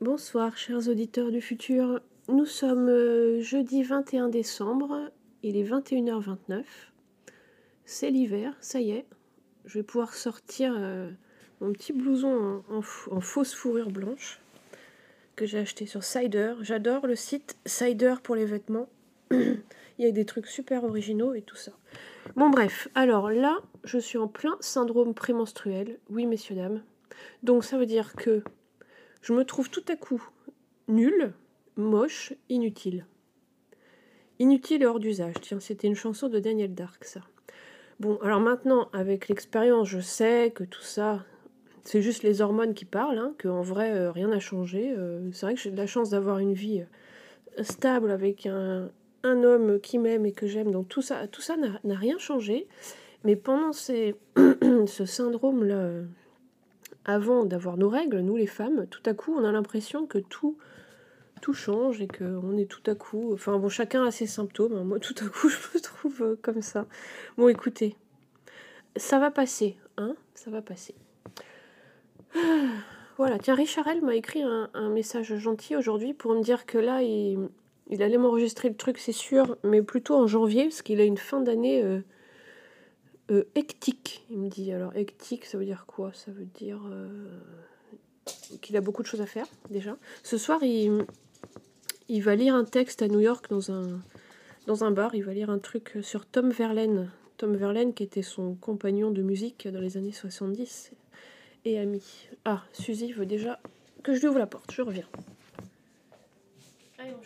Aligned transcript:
Bonsoir, 0.00 0.56
chers 0.56 0.88
auditeurs 0.88 1.30
du 1.30 1.40
futur. 1.40 2.00
Nous 2.26 2.46
sommes 2.46 2.88
euh, 2.88 3.40
jeudi 3.40 3.84
21 3.84 4.28
décembre, 4.28 5.12
il 5.44 5.56
est 5.56 5.62
21h29. 5.62 6.64
C'est 7.84 8.10
l'hiver, 8.10 8.56
ça 8.60 8.80
y 8.80 8.90
est. 8.90 9.06
Je 9.64 9.78
vais 9.78 9.84
pouvoir 9.84 10.14
sortir 10.14 10.74
euh, 10.76 11.12
mon 11.60 11.72
petit 11.72 11.92
blouson 11.92 12.64
en, 12.68 13.20
fausse 13.20 13.54
fourrure 13.54 13.92
blanche 13.92 14.40
que 15.36 15.46
j'ai 15.46 15.60
acheté 15.60 15.86
sur 15.86 16.02
Cider. 16.02 16.54
J'adore 16.60 17.06
le 17.06 17.14
site 17.14 17.56
Cider 17.64 18.16
pour 18.20 18.34
les 18.34 18.46
vêtements. 18.46 18.88
Il 19.30 19.60
y 19.98 20.06
a 20.06 20.10
des 20.10 20.24
trucs 20.24 20.48
super 20.48 20.82
originaux 20.82 21.34
et 21.34 21.42
tout 21.42 21.56
ça. 21.56 21.70
Bon 22.34 22.50
bref, 22.50 22.88
alors 22.96 23.30
là, 23.30 23.58
je 23.84 23.98
suis 23.98 24.18
en 24.18 24.26
plein 24.26 24.56
syndrome 24.58 25.14
prémenstruel. 25.14 26.00
Oui, 26.10 26.26
messieurs, 26.26 26.56
dames. 26.56 26.82
Donc 27.44 27.62
ça 27.62 27.78
veut 27.78 27.86
dire 27.86 28.14
que 28.14 28.42
je 29.24 29.32
me 29.32 29.44
trouve 29.44 29.70
tout 29.70 29.84
à 29.88 29.96
coup 29.96 30.22
nulle, 30.86 31.32
moche, 31.76 32.34
inutile. 32.50 33.06
Inutile 34.38 34.82
et 34.82 34.86
hors 34.86 35.00
d'usage. 35.00 35.36
Tiens, 35.40 35.60
c'était 35.60 35.86
une 35.86 35.94
chanson 35.94 36.28
de 36.28 36.38
Daniel 36.38 36.74
Dark, 36.74 37.04
ça. 37.04 37.20
Bon, 38.00 38.18
alors 38.20 38.40
maintenant, 38.40 38.90
avec 38.92 39.28
l'expérience, 39.28 39.88
je 39.88 40.00
sais 40.00 40.52
que 40.54 40.62
tout 40.62 40.82
ça, 40.82 41.24
c'est 41.84 42.02
juste 42.02 42.22
les 42.22 42.42
hormones 42.42 42.74
qui 42.74 42.84
parlent, 42.84 43.16
hein, 43.16 43.34
qu'en 43.42 43.62
vrai, 43.62 43.92
euh, 43.92 44.12
rien 44.12 44.28
n'a 44.28 44.40
changé. 44.40 44.92
Euh, 44.94 45.30
c'est 45.32 45.46
vrai 45.46 45.54
que 45.54 45.60
j'ai 45.60 45.70
de 45.70 45.76
la 45.78 45.86
chance 45.86 46.10
d'avoir 46.10 46.38
une 46.38 46.52
vie 46.52 46.84
euh, 47.58 47.62
stable 47.62 48.10
avec 48.10 48.44
un, 48.44 48.90
homme 49.22 49.80
qui 49.80 49.98
m'aime 49.98 50.26
et 50.26 50.32
que 50.32 50.46
j'aime. 50.46 50.70
Donc 50.70 50.88
tout 50.88 51.00
ça, 51.00 51.28
tout 51.28 51.40
ça 51.40 51.56
n'a 51.56 51.96
rien 51.96 52.18
changé. 52.18 52.68
Mais 53.22 53.36
pendant 53.36 53.72
ce 53.72 54.12
syndrome-là, 55.06 56.02
avant 57.04 57.44
d'avoir 57.44 57.76
nos 57.76 57.88
règles, 57.88 58.20
nous 58.20 58.36
les 58.36 58.46
femmes, 58.46 58.86
tout 58.88 59.02
à 59.06 59.14
coup, 59.14 59.34
on 59.36 59.44
a 59.44 59.52
l'impression 59.52 60.06
que 60.06 60.18
tout, 60.18 60.56
tout 61.42 61.52
change 61.52 62.00
et 62.00 62.08
qu'on 62.08 62.56
est 62.56 62.70
tout 62.70 62.88
à 62.90 62.94
coup. 62.94 63.32
Enfin 63.34 63.58
bon, 63.58 63.68
chacun 63.68 64.04
a 64.04 64.10
ses 64.10 64.26
symptômes. 64.26 64.74
hein. 64.74 64.84
Moi, 64.84 64.98
tout 64.98 65.14
à 65.20 65.28
coup, 65.28 65.48
je 65.50 65.56
me 65.74 65.80
trouve 65.80 66.22
euh, 66.22 66.38
comme 66.40 66.62
ça. 66.62 66.86
Bon, 67.36 67.48
écoutez, 67.48 67.96
ça 68.96 69.18
va 69.18 69.30
passer, 69.30 69.76
hein 69.96 70.14
Ça 70.34 70.50
va 70.50 70.62
passer. 70.62 70.94
Voilà, 73.16 73.38
tiens, 73.38 73.54
Richard 73.54 73.86
m'a 74.02 74.16
écrit 74.16 74.42
un, 74.42 74.88
message 74.88 75.36
gentil 75.36 75.76
aujourd'hui 75.76 76.14
pour 76.14 76.34
me 76.34 76.42
dire 76.42 76.66
que 76.66 76.78
là, 76.78 77.00
il, 77.00 77.38
il 77.88 78.02
allait 78.02 78.18
m'enregistrer 78.18 78.68
le 78.68 78.74
truc, 78.74 78.98
c'est 78.98 79.12
sûr, 79.12 79.56
mais 79.62 79.82
plutôt 79.82 80.16
en 80.16 80.26
janvier, 80.26 80.64
parce 80.64 80.82
qu'il 80.82 81.00
a 81.00 81.04
une 81.04 81.16
fin 81.16 81.40
d'année 81.40 81.80
euh, 81.84 82.00
euh, 83.30 83.44
hectique, 83.54 84.24
il 84.30 84.38
me 84.38 84.48
dit. 84.48 84.72
Alors, 84.72 84.94
hectique, 84.96 85.44
ça 85.44 85.58
veut 85.58 85.64
dire 85.64 85.86
quoi? 85.86 86.12
Ça 86.12 86.30
veut 86.30 86.44
dire 86.44 86.80
euh, 86.86 87.40
qu'il 88.60 88.76
a 88.76 88.80
beaucoup 88.80 89.02
de 89.02 89.06
choses 89.06 89.22
à 89.22 89.26
faire, 89.26 89.46
déjà. 89.70 89.96
Ce 90.22 90.36
soir, 90.36 90.62
il, 90.62 91.04
il 92.08 92.22
va 92.22 92.34
lire 92.34 92.54
un 92.54 92.64
texte 92.64 93.02
à 93.02 93.08
New 93.08 93.20
York 93.20 93.48
dans 93.48 93.70
un, 93.70 94.00
dans 94.66 94.84
un 94.84 94.90
bar. 94.90 95.14
Il 95.14 95.24
va 95.24 95.32
lire 95.32 95.50
un 95.50 95.58
truc 95.58 95.98
sur 96.02 96.26
Tom 96.26 96.50
Verlaine. 96.50 97.10
Tom 97.36 97.56
Verlaine, 97.56 97.94
qui 97.94 98.02
était 98.02 98.22
son 98.22 98.54
compagnon 98.54 99.10
de 99.10 99.22
musique 99.22 99.66
dans 99.68 99.80
les 99.80 99.96
années 99.96 100.12
70 100.12 100.92
et 101.64 101.78
ami. 101.78 102.28
Ah, 102.44 102.62
Suzy 102.72 103.12
veut 103.12 103.26
déjà 103.26 103.58
que 104.02 104.14
je 104.14 104.20
lui 104.20 104.28
ouvre 104.28 104.38
la 104.38 104.46
porte. 104.46 104.70
Je 104.70 104.82
reviens. 104.82 105.08
Allez, 106.98 107.12
mon 107.12 107.22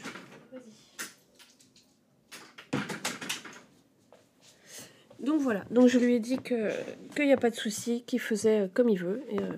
Donc 5.21 5.41
voilà, 5.41 5.65
donc 5.71 5.89
je 5.89 5.99
lui 5.99 6.15
ai 6.15 6.21
dit 6.21 6.39
que 6.39 6.71
qu'il 7.17 7.27
n'y 7.27 7.33
a 7.33 7.37
pas 7.37 7.51
de 7.51 7.57
souci, 7.57 8.05
qu'il 8.07 8.21
faisait 8.21 8.71
comme 8.73 8.89
il 8.89 8.99
veut. 8.99 9.23
Et, 9.31 9.39
euh, 9.41 9.53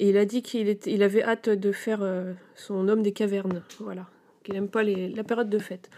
et 0.00 0.08
il 0.08 0.16
a 0.16 0.24
dit 0.24 0.42
qu'il 0.42 0.76
il 0.86 1.02
avait 1.02 1.22
hâte 1.22 1.48
de 1.48 1.72
faire 1.72 2.00
euh, 2.02 2.32
son 2.56 2.88
homme 2.88 3.02
des 3.02 3.12
cavernes. 3.12 3.62
Voilà, 3.78 4.06
qu'il 4.42 4.54
n'aime 4.54 4.68
pas 4.68 4.82
les, 4.82 5.08
la 5.08 5.22
période 5.22 5.50
de 5.50 5.58
fête. 5.58 5.88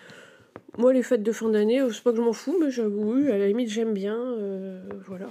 Moi, 0.79 0.93
les 0.93 1.03
fêtes 1.03 1.23
de 1.23 1.33
fin 1.33 1.51
d'année, 1.51 1.81
euh, 1.81 1.91
c'est 1.91 2.03
pas 2.03 2.13
que 2.13 2.17
je 2.17 2.23
m'en 2.23 2.33
fous, 2.33 2.57
mais 2.61 2.71
j'avoue, 2.71 3.13
à 3.31 3.37
la 3.39 3.47
limite, 3.47 3.69
j'aime 3.69 3.93
bien. 3.93 4.17
euh, 4.17 4.83
voilà. 5.07 5.29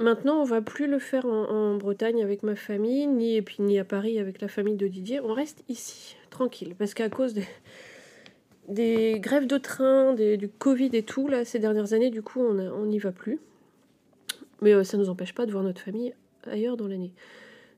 Maintenant, 0.00 0.40
on 0.40 0.44
va 0.44 0.60
plus 0.60 0.86
le 0.86 0.98
faire 0.98 1.24
en, 1.26 1.48
en 1.48 1.76
Bretagne 1.76 2.22
avec 2.22 2.42
ma 2.42 2.54
famille, 2.56 3.06
ni, 3.06 3.36
et 3.36 3.42
puis, 3.42 3.58
ni 3.60 3.78
à 3.78 3.84
Paris 3.84 4.18
avec 4.18 4.40
la 4.40 4.48
famille 4.48 4.76
de 4.76 4.86
Didier. 4.86 5.20
On 5.20 5.32
reste 5.32 5.64
ici, 5.68 6.16
tranquille, 6.28 6.74
parce 6.78 6.92
qu'à 6.92 7.08
cause 7.08 7.34
des, 7.34 7.46
des 8.68 9.18
grèves 9.20 9.46
de 9.46 9.58
train, 9.58 10.14
des- 10.14 10.36
du 10.36 10.48
Covid 10.48 10.90
et 10.92 11.02
tout, 11.02 11.28
là, 11.28 11.44
ces 11.44 11.58
dernières 11.58 11.92
années, 11.92 12.10
du 12.10 12.22
coup, 12.22 12.40
on 12.40 12.86
n'y 12.86 12.98
va 12.98 13.12
plus. 13.12 13.40
Mais 14.62 14.72
euh, 14.72 14.84
ça 14.84 14.96
ne 14.96 15.02
nous 15.02 15.10
empêche 15.10 15.34
pas 15.34 15.44
de 15.44 15.52
voir 15.52 15.64
notre 15.64 15.80
famille 15.80 16.14
ailleurs 16.46 16.76
dans 16.76 16.86
l'année. 16.86 17.12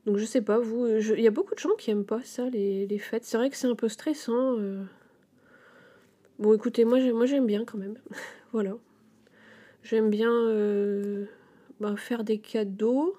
Donc 0.05 0.17
je 0.17 0.25
sais 0.25 0.41
pas, 0.41 0.59
vous, 0.59 0.85
euh, 0.85 1.01
il 1.17 1.23
y 1.23 1.27
a 1.27 1.31
beaucoup 1.31 1.55
de 1.55 1.59
gens 1.59 1.75
qui 1.77 1.89
aiment 1.89 2.05
pas 2.05 2.21
ça, 2.23 2.49
les, 2.49 2.97
fêtes. 2.99 3.25
C'est 3.25 3.37
vrai 3.37 3.49
que 3.49 3.57
c'est 3.57 3.67
un 3.67 3.75
peu 3.75 3.89
stressant. 3.89 4.57
euh. 4.59 4.83
Bon, 6.37 6.53
écoutez, 6.53 6.85
moi, 6.85 6.99
j'ai- 6.99 7.11
moi 7.13 7.25
j'aime 7.25 7.47
bien 7.47 7.65
quand 7.65 7.77
même. 7.77 7.97
voilà. 8.53 8.77
J'aime 9.83 10.09
bien 10.09 10.29
bah, 11.79 11.95
faire 11.97 12.23
des 12.23 12.39
cadeaux, 12.39 13.15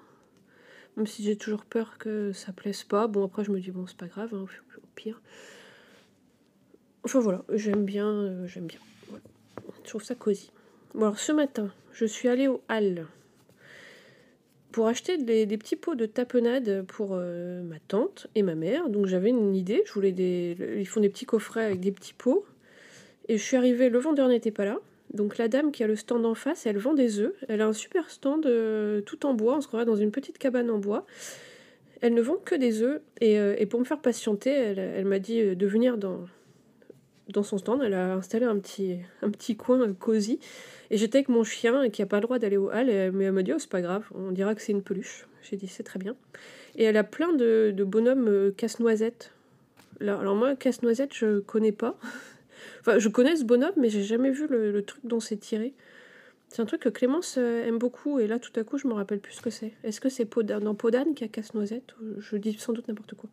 même 0.95 1.07
si 1.07 1.23
j'ai 1.23 1.37
toujours 1.37 1.65
peur 1.65 1.97
que 1.97 2.31
ça 2.33 2.51
plaise 2.53 2.83
pas. 2.83 3.07
Bon, 3.07 3.25
après, 3.25 3.43
je 3.43 3.51
me 3.51 3.59
dis, 3.59 3.71
bon, 3.71 3.85
c'est 3.87 3.97
pas 3.97 4.07
grave, 4.07 4.33
hein, 4.33 4.45
au 4.77 4.87
pire. 4.95 5.21
Enfin 7.07 7.21
voilà, 7.21 7.41
j'aime 7.53 7.85
bien, 7.85 8.09
euh, 8.09 8.47
j'aime 8.47 8.65
bien. 8.65 8.79
Je 9.85 9.89
trouve 9.89 10.03
ça 10.03 10.13
cosy. 10.13 10.51
Bon, 10.93 11.03
alors 11.03 11.17
ce 11.17 11.31
matin, 11.31 11.71
je 11.93 12.03
suis 12.03 12.27
allée 12.27 12.49
au 12.49 12.61
Hall 12.69 13.07
pour 14.73 14.87
acheter 14.87 15.17
des, 15.17 15.47
petits 15.57 15.77
pots 15.77 15.95
de 15.95 16.05
tapenade 16.05 16.83
pour 16.85 17.11
euh, 17.13 17.63
ma 17.63 17.79
tante 17.79 18.27
et 18.35 18.41
ma 18.41 18.55
mère. 18.55 18.89
Donc 18.89 19.05
j'avais 19.05 19.29
une 19.29 19.55
idée, 19.55 19.83
je 19.85 19.93
voulais 19.93 20.11
des. 20.11 20.57
Ils 20.77 20.85
font 20.85 20.99
des 20.99 21.07
petits 21.07 21.25
coffrets 21.25 21.63
avec 21.63 21.79
des 21.79 21.93
petits 21.93 22.13
pots. 22.13 22.43
Et 23.29 23.37
je 23.37 23.41
suis 23.41 23.55
arrivée, 23.55 23.87
le 23.87 23.99
vendeur 23.99 24.27
n'était 24.27 24.51
pas 24.51 24.65
là. 24.65 24.77
Donc 25.13 25.37
la 25.37 25.47
dame 25.47 25.71
qui 25.71 25.85
a 25.85 25.87
le 25.87 25.95
stand 25.95 26.25
en 26.25 26.35
face, 26.35 26.65
elle 26.65 26.77
vend 26.77 26.93
des 26.93 27.21
œufs. 27.21 27.35
Elle 27.47 27.61
a 27.61 27.67
un 27.67 27.73
super 27.73 28.09
stand 28.09 28.45
euh, 28.45 28.99
tout 28.99 29.25
en 29.25 29.33
bois, 29.33 29.55
on 29.55 29.61
se 29.61 29.67
croirait 29.67 29.85
dans 29.85 29.95
une 29.95 30.11
petite 30.11 30.39
cabane 30.39 30.69
en 30.69 30.77
bois. 30.77 31.05
Elle 32.01 32.15
ne 32.15 32.21
vend 32.21 32.35
que 32.35 32.53
des 32.53 32.81
œufs. 32.81 32.99
Et, 33.21 33.65
pour 33.67 33.79
me 33.79 33.85
faire 33.85 34.01
patienter, 34.01 34.51
elle, 34.51 35.05
m'a 35.05 35.19
dit 35.19 35.55
de 35.55 35.65
venir 35.65 35.97
dans, 35.97 36.27
dans 37.29 37.43
son 37.43 37.57
stand. 37.57 37.81
Elle 37.83 37.93
a 37.93 38.13
installé 38.15 38.45
un 38.45 38.57
petit, 38.57 38.97
un 39.21 39.29
petit 39.29 39.55
coin 39.55 39.93
cosy. 39.93 40.39
Et 40.89 40.97
j'étais 40.97 41.19
avec 41.19 41.29
mon 41.29 41.43
chien 41.43 41.89
qui 41.89 42.01
n'a 42.01 42.05
pas 42.05 42.17
le 42.17 42.23
droit 42.23 42.39
d'aller 42.39 42.57
au 42.57 42.69
hall. 42.69 42.87
mais 43.13 43.25
elle 43.25 43.31
m'a 43.31 43.43
dit 43.43 43.53
Oh, 43.53 43.59
c'est 43.59 43.69
pas 43.69 43.81
grave, 43.81 44.05
on 44.15 44.31
dira 44.31 44.55
que 44.55 44.61
c'est 44.61 44.71
une 44.71 44.83
peluche. 44.83 45.27
J'ai 45.43 45.57
dit 45.57 45.67
C'est 45.67 45.83
très 45.83 45.99
bien. 45.99 46.15
Et 46.75 46.83
elle 46.83 46.97
a 46.97 47.03
plein 47.03 47.33
de, 47.33 47.73
de 47.75 47.83
bonhommes 47.83 48.27
euh, 48.27 48.51
casse-noisettes. 48.55 49.31
Alors 49.99 50.35
moi, 50.35 50.55
casse-noisette, 50.55 51.13
je 51.13 51.39
connais 51.39 51.71
pas. 51.71 51.97
enfin, 52.81 52.99
je 52.99 53.09
connais 53.09 53.35
ce 53.35 53.43
bonhomme, 53.43 53.73
mais 53.77 53.89
j'ai 53.89 54.03
jamais 54.03 54.29
vu 54.29 54.47
le, 54.47 54.81
truc 54.83 55.01
dont 55.03 55.19
c'est 55.19 55.37
tiré. 55.37 55.73
C'est 56.49 56.61
un 56.61 56.65
truc 56.65 56.81
que 56.81 56.89
Clémence 56.89 57.35
euh, 57.37 57.65
aime 57.65 57.77
beaucoup, 57.77 58.19
et 58.19 58.27
là 58.27 58.39
tout 58.39 58.57
à 58.57 58.63
coup 58.63 58.77
je 58.77 58.87
me 58.87 58.93
rappelle 58.93 59.19
plus 59.19 59.33
ce 59.33 59.41
que 59.41 59.49
c'est. 59.49 59.73
Est-ce 59.83 59.99
que 59.99 60.07
c'est 60.07 60.23
Poda- 60.23 60.61
dans 60.61 60.75
Podane 60.75 61.13
qui 61.13 61.23
a 61.23 61.27
casse-noisette? 61.27 61.95
Je 62.19 62.37
dis 62.37 62.53
sans 62.53 62.71
doute 62.71 62.87
n'importe 62.87 63.15
quoi. 63.15 63.29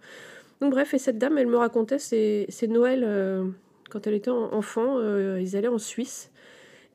Donc 0.61 0.73
bref, 0.73 0.95
et 0.95 0.99
cette 0.99 1.19
dame, 1.19 1.39
elle 1.39 1.47
me 1.47 1.57
racontait 1.57 1.99
ses, 1.99 2.47
ses 2.49 2.67
Noëls 2.67 3.05
euh, 3.05 3.45
quand 3.91 4.07
elle 4.07 4.15
était 4.15 4.31
en- 4.31 4.53
enfant. 4.53 4.99
euh, 4.99 5.41
ils 5.41 5.57
allaient 5.57 5.69
en 5.69 5.79
Suisse 5.79 6.31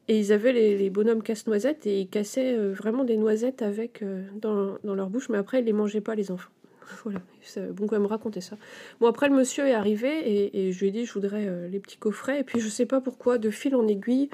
et 0.07 0.17
ils 0.19 0.33
avaient 0.33 0.53
les, 0.53 0.89
bonhommes 0.89 1.21
casse-noisettes 1.21 1.85
et 1.85 2.01
ils 2.01 2.07
cassaient 2.07 2.55
euh, 2.57 2.73
vraiment 2.73 3.03
des 3.03 3.17
noisettes 3.17 3.61
avec 3.61 4.01
euh, 4.01 4.23
dans, 4.35 4.77
dans 4.83 4.95
leur 4.95 5.09
bouche, 5.09 5.29
mais 5.29 5.37
après 5.37 5.59
ils 5.59 5.65
les 5.65 5.73
mangeaient 5.73 6.01
pas 6.01 6.15
les 6.15 6.31
enfants. 6.31 6.49
Voilà, 7.03 7.21
ça- 7.43 7.61
bon, 7.61 7.87
elle 7.91 7.99
me 7.99 8.07
racontait 8.07 8.41
ça. 8.41 8.57
Bon, 8.99 9.07
après 9.07 9.29
le 9.29 9.35
monsieur 9.35 9.67
est 9.67 9.73
arrivé 9.73 10.57
et, 10.57 10.71
je 10.71 10.79
lui 10.79 10.87
ai 10.87 10.91
dit 10.91 11.05
je 11.05 11.13
voudrais 11.13 11.47
les 11.69 11.79
petits 11.79 11.97
coffrets. 11.97 12.39
Et 12.39 12.43
puis 12.43 12.59
je 12.59 12.67
sais 12.67 12.87
pas 12.87 12.99
pourquoi, 12.99 13.37
de 13.37 13.51
fil 13.51 13.75
en 13.75 13.87
aiguille, 13.87 14.29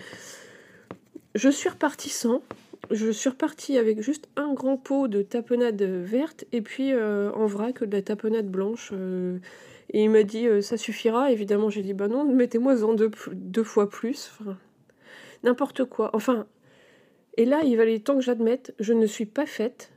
je 1.36 1.50
suis 1.50 1.68
repartie 1.68 2.10
sans. 2.10 2.42
Je 2.92 3.12
suis 3.12 3.30
repartie 3.30 3.78
avec 3.78 4.02
juste 4.02 4.30
un 4.38 4.54
grand 4.54 4.78
pot 4.78 5.10
de 5.10 5.22
tapenade 5.22 5.82
verte 5.82 6.46
et 6.54 6.62
puis 6.62 6.94
en 6.94 7.46
vrac 7.46 7.84
de 7.84 7.98
la 7.98 8.02
tapenade 8.02 8.48
blanche. 8.48 8.94
Et 9.92 10.04
il 10.04 10.10
m'a 10.10 10.24
dit 10.24 10.48
euh, 10.48 10.62
ça 10.62 10.78
suffira. 10.78 11.32
Évidemment, 11.32 11.70
j'ai 11.70 11.82
dit 11.82 11.94
bah 11.94 12.08
non, 12.08 12.26
mettez-moi 12.26 12.84
en 12.84 12.94
deux, 12.94 13.12
deux 13.34 13.64
fois 13.64 13.90
plus. 13.90 14.32
N'importe 15.44 15.86
quoi. 15.86 16.10
Enfin, 16.14 16.48
et 17.38 17.46
là, 17.46 17.62
il 17.64 17.78
valait 17.78 18.00
temps 18.00 18.16
que 18.16 18.22
j'admette, 18.22 18.74
je 18.80 18.94
ne 18.94 19.06
suis 19.06 19.26
pas 19.26 19.46
faite 19.46 19.92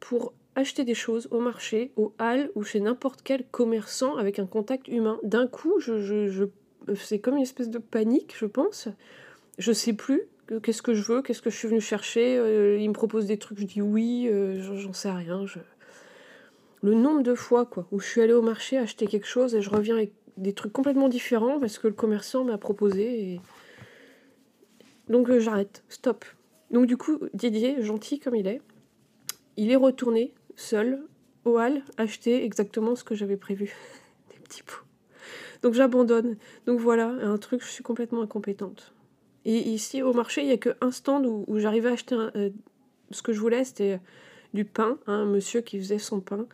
pour 0.00 0.34
acheter 0.54 0.84
des 0.84 0.94
choses 0.94 1.28
au 1.30 1.40
marché, 1.40 1.92
au 1.96 2.14
hall 2.20 2.50
ou 2.54 2.62
chez 2.62 2.80
n'importe 2.80 3.22
quel 3.22 3.44
commerçant 3.46 4.16
avec 4.16 4.38
un 4.38 4.46
contact 4.46 4.88
humain. 4.88 5.18
D'un 5.22 5.46
coup, 5.46 5.80
je, 5.80 6.48
c'est 6.94 7.18
comme 7.18 7.36
une 7.36 7.42
espèce 7.42 7.70
de 7.70 7.78
panique, 7.78 8.34
je 8.38 8.46
pense. 8.46 8.88
Je 9.58 9.72
sais 9.72 9.94
plus 9.94 10.22
qu'est-ce 10.62 10.82
que 10.82 10.94
je 10.94 11.02
veux, 11.02 11.22
qu'est-ce 11.22 11.42
que 11.42 11.50
je 11.50 11.56
suis 11.56 11.68
venue 11.68 11.80
chercher. 11.80 12.36
Euh, 12.36 12.78
il 12.78 12.88
me 12.88 12.94
propose 12.94 13.26
des 13.26 13.38
trucs, 13.38 13.58
je 13.58 13.64
dis 13.64 13.82
oui, 13.82 14.28
euh, 14.28 14.60
j'en 14.78 14.92
sais 14.92 15.10
rien. 15.10 15.44
Le 16.84 16.92
nombre 16.92 17.22
de 17.22 17.34
fois 17.34 17.64
quoi, 17.64 17.86
où 17.92 17.98
je 17.98 18.06
suis 18.06 18.20
allée 18.20 18.34
au 18.34 18.42
marché 18.42 18.76
acheter 18.76 19.06
quelque 19.06 19.26
chose 19.26 19.54
et 19.54 19.62
je 19.62 19.70
reviens 19.70 19.96
avec 19.96 20.12
des 20.36 20.52
trucs 20.52 20.74
complètement 20.74 21.08
différents 21.08 21.58
parce 21.58 21.78
que 21.78 21.88
le 21.88 21.94
commerçant 21.94 22.44
m'a 22.44 22.58
proposé. 22.58 23.32
Et... 23.32 23.40
Donc 25.08 25.30
euh, 25.30 25.40
j'arrête, 25.40 25.82
stop. 25.88 26.26
Donc 26.70 26.84
du 26.84 26.98
coup, 26.98 27.20
Didier, 27.32 27.82
gentil 27.82 28.20
comme 28.20 28.34
il 28.34 28.46
est, 28.46 28.60
il 29.56 29.70
est 29.70 29.76
retourné 29.76 30.34
seul 30.56 31.02
au 31.46 31.58
hall 31.58 31.82
acheter 31.96 32.44
exactement 32.44 32.94
ce 32.96 33.02
que 33.02 33.14
j'avais 33.14 33.38
prévu. 33.38 33.74
des 34.30 34.38
petits 34.40 34.62
pots. 34.62 34.84
Donc 35.62 35.72
j'abandonne. 35.72 36.36
Donc 36.66 36.80
voilà, 36.80 37.06
un 37.06 37.38
truc, 37.38 37.62
je 37.62 37.68
suis 37.68 37.82
complètement 37.82 38.20
incompétente. 38.20 38.92
Et 39.46 39.56
ici, 39.56 40.02
au 40.02 40.12
marché, 40.12 40.42
il 40.42 40.48
n'y 40.48 40.52
a 40.52 40.58
qu'un 40.58 40.90
stand 40.90 41.24
où, 41.24 41.46
j'arrivais 41.58 41.88
à 41.88 41.92
acheter 41.92 42.14
euh, 42.14 42.50
ce 43.10 43.22
que 43.22 43.32
je 43.32 43.40
voulais, 43.40 43.64
c'était 43.64 44.00
du 44.52 44.66
pain, 44.66 44.98
hein, 45.06 45.20
un 45.20 45.24
monsieur 45.24 45.62
qui 45.62 45.78
faisait 45.78 45.98
son 45.98 46.20
pain. 46.20 46.46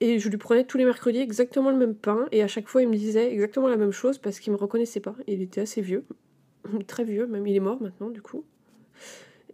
Et 0.00 0.18
je 0.18 0.28
lui 0.28 0.38
prenais 0.38 0.64
tous 0.64 0.78
les 0.78 0.84
mercredis 0.84 1.20
exactement 1.20 1.70
le 1.70 1.76
même 1.76 1.94
pain, 1.94 2.26
et 2.32 2.42
à 2.42 2.48
chaque 2.48 2.68
fois 2.68 2.82
il 2.82 2.88
me 2.88 2.96
disait 2.96 3.32
exactement 3.32 3.68
la 3.68 3.76
même 3.76 3.92
chose 3.92 4.18
parce 4.18 4.40
qu'il 4.40 4.52
me 4.52 4.58
reconnaissait 4.58 5.00
pas. 5.00 5.14
Il 5.26 5.42
était 5.42 5.60
assez 5.60 5.82
vieux, 5.82 6.04
très 6.86 7.04
vieux, 7.04 7.26
même 7.26 7.46
il 7.46 7.54
est 7.54 7.60
mort 7.60 7.80
maintenant 7.82 8.08
du 8.08 8.22
coup. 8.22 8.44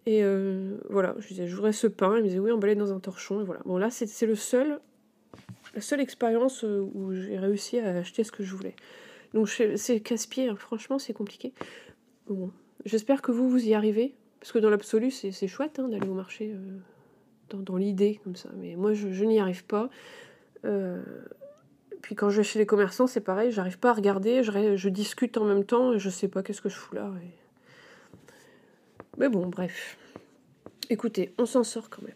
Et 0.06 0.22
euh, 0.22 0.76
voilà, 0.88 1.16
je 1.18 1.26
disais, 1.26 1.48
je 1.48 1.54
voudrais 1.56 1.72
ce 1.72 1.88
pain. 1.88 2.16
Il 2.16 2.22
me 2.22 2.28
disait, 2.28 2.38
oui, 2.38 2.52
emballé 2.52 2.76
dans 2.76 2.92
un 2.92 3.00
torchon. 3.00 3.40
Et 3.40 3.44
voilà. 3.44 3.60
Bon, 3.64 3.76
là, 3.76 3.90
c'est 3.90 4.26
le 4.26 4.36
seul, 4.36 4.78
la 5.74 5.80
seule 5.80 6.00
expérience 6.00 6.62
euh, 6.64 6.88
où 6.94 7.12
j'ai 7.12 7.38
réussi 7.38 7.80
à 7.80 7.98
acheter 7.98 8.22
ce 8.22 8.30
que 8.30 8.44
je 8.44 8.54
voulais. 8.54 8.76
Donc, 9.34 9.48
c'est 9.48 10.00
casse-pied, 10.00 10.48
hein. 10.48 10.56
franchement, 10.56 11.00
c'est 11.00 11.12
compliqué. 11.12 11.52
Bon, 12.28 12.52
j'espère 12.84 13.20
que 13.20 13.32
vous, 13.32 13.50
vous 13.50 13.66
y 13.66 13.74
arrivez. 13.74 14.14
Parce 14.38 14.52
que 14.52 14.58
dans 14.60 14.70
l'absolu, 14.70 15.10
c'est 15.10 15.48
chouette 15.48 15.80
hein, 15.80 15.88
d'aller 15.88 16.06
au 16.06 16.14
marché 16.14 16.52
euh, 16.54 17.56
dans, 17.56 17.76
l'idée, 17.76 18.20
comme 18.22 18.36
ça. 18.36 18.48
Mais 18.56 18.76
moi, 18.76 18.92
je, 18.92 19.24
n'y 19.24 19.40
arrive 19.40 19.64
pas. 19.64 19.90
Puis 22.02 22.14
quand 22.14 22.30
je 22.30 22.38
vais 22.38 22.44
chez 22.44 22.58
les 22.58 22.66
commerçants, 22.66 23.06
c'est 23.06 23.20
pareil, 23.20 23.50
j'arrive 23.50 23.78
pas 23.78 23.90
à 23.90 23.92
regarder, 23.92 24.42
je, 24.42 24.88
discute 24.88 25.36
en 25.38 25.44
même 25.44 25.64
temps 25.64 25.92
et 25.92 25.98
je 25.98 26.08
sais 26.08 26.28
pas 26.28 26.42
qu'est-ce 26.42 26.60
que 26.60 26.68
je 26.68 26.76
fous 26.76 26.94
là. 26.94 27.10
Mais 29.18 29.28
bon, 29.28 29.46
bref. 29.46 29.96
Écoutez, 30.88 31.32
on 31.38 31.46
s'en 31.46 31.64
sort 31.64 31.90
quand 31.90 32.02
même. 32.02 32.14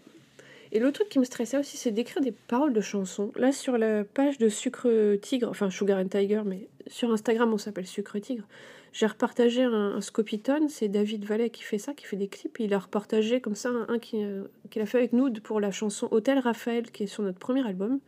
Et 0.73 0.79
le 0.79 0.93
truc 0.93 1.09
qui 1.09 1.19
me 1.19 1.25
stressait 1.25 1.59
aussi, 1.59 1.77
c'est 1.77 1.91
d'écrire 1.91 2.23
des 2.23 2.31
paroles 2.31 2.73
de 2.73 2.81
chansons. 2.81 3.33
Là, 3.35 3.51
sur 3.51 3.77
la 3.77 4.05
page 4.05 4.39
de 4.39 4.49
Sucre 4.49 5.17
Tigre, 5.17 5.49
enfin 5.49 5.71
Sugar 5.71 5.99
and 5.99 6.07
Tiger, 6.09 6.43
mais 6.45 6.69
sur 6.87 7.11
Instagram, 7.11 7.53
on 7.53 7.59
s'appelle 7.59 7.87
Sucre 7.87 8.19
Tigre. 8.19 8.45
J'ai 8.93 9.07
repartagé 9.07 9.63
un, 9.63 9.95
un 9.95 10.01
Scopitone, 10.01 10.69
c'est 10.69 10.89
David 10.89 11.25
Vallet 11.25 11.51
qui 11.51 11.63
fait 11.63 11.79
ça, 11.79 11.95
qui 11.95 12.07
fait 12.07 12.17
des 12.17 12.29
clips. 12.29 12.59
Il 12.59 12.75
a 12.75 12.79
repartagé 12.79 13.41
comme 13.41 13.55
ça 13.55 13.69
un, 13.69 13.99
euh, 14.15 14.45
qu'il 14.71 14.83
a 14.83 14.87
fait 14.87 14.99
avec 14.99 15.13
nous 15.13 15.33
pour 15.33 15.61
la 15.61 15.71
chanson 15.71 16.09
Hôtel 16.11 16.39
Raphaël, 16.41 16.91
qui 16.91 17.05
est 17.05 17.07
sur 17.07 17.23
notre 17.23 17.39
premier 17.39 17.65
album. 17.67 18.01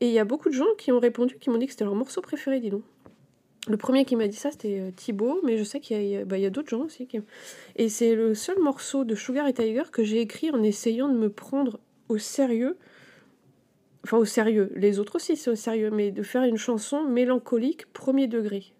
Et 0.00 0.08
il 0.08 0.12
y 0.12 0.18
a 0.18 0.24
beaucoup 0.24 0.48
de 0.48 0.54
gens 0.54 0.66
qui 0.76 0.90
ont 0.90 0.98
répondu, 0.98 1.38
qui 1.38 1.50
m'ont 1.50 1.58
dit 1.58 1.66
que 1.66 1.72
c'était 1.72 1.84
leur 1.84 1.94
morceau 1.94 2.20
préféré, 2.20 2.60
dis 2.60 2.70
donc. 2.70 2.82
Le 3.66 3.78
premier 3.78 4.04
qui 4.04 4.14
m'a 4.16 4.28
dit 4.28 4.36
ça, 4.36 4.50
c'était 4.50 4.80
euh, 4.80 4.90
Thibaut, 4.90 5.40
mais 5.42 5.56
je 5.56 5.64
sais 5.64 5.80
qu'il 5.80 6.02
y 6.04 6.16
a, 6.16 6.24
bah, 6.24 6.38
d'autres 6.50 6.68
gens 6.68 6.82
aussi. 6.82 7.08
Et 7.76 7.88
c'est 7.88 8.14
le 8.14 8.34
seul 8.34 8.58
morceau 8.58 9.04
de 9.04 9.14
Sugar 9.14 9.46
et 9.46 9.54
Tiger 9.54 9.84
que 9.90 10.02
j'ai 10.02 10.20
écrit 10.20 10.50
en 10.50 10.62
essayant 10.62 11.08
de 11.08 11.16
me 11.16 11.30
prendre 11.30 11.78
au 12.08 12.18
sérieux. 12.18 12.76
Enfin, 14.02 14.18
au 14.18 14.26
sérieux. 14.26 14.70
Les 14.74 14.98
autres 14.98 15.16
aussi, 15.16 15.36
c'est 15.36 15.50
au 15.50 15.54
sérieux, 15.54 15.90
mais 15.90 16.10
de 16.10 16.22
faire 16.22 16.42
une 16.42 16.58
chanson 16.58 17.04
mélancolique, 17.04 17.90
premier 17.94 18.26
degré. 18.26 18.74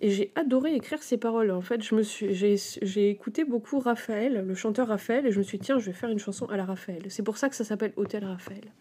Et 0.00 0.10
j'ai 0.10 0.32
adoré 0.36 0.74
écrire 0.74 1.02
ces 1.02 1.16
paroles. 1.16 1.50
En 1.50 1.60
fait, 1.60 1.82
je 1.82 1.94
me 1.94 2.02
suis, 2.02 2.32
j'ai, 2.34 3.10
écouté 3.10 3.44
beaucoup 3.44 3.80
Raphaël, 3.80 4.44
le 4.46 4.54
chanteur 4.54 4.88
Raphaël, 4.88 5.26
et 5.26 5.32
je 5.32 5.38
me 5.38 5.42
suis 5.42 5.58
dit, 5.58 5.64
tiens, 5.66 5.78
je 5.78 5.86
vais 5.86 5.92
faire 5.92 6.10
une 6.10 6.20
chanson 6.20 6.46
à 6.46 6.56
la 6.56 6.64
Raphaël. 6.64 7.02
C'est 7.08 7.24
pour 7.24 7.36
ça 7.36 7.48
que 7.48 7.56
ça 7.56 7.64
s'appelle 7.64 7.92
Hôtel 7.96 8.24
Raphaël, 8.24 8.72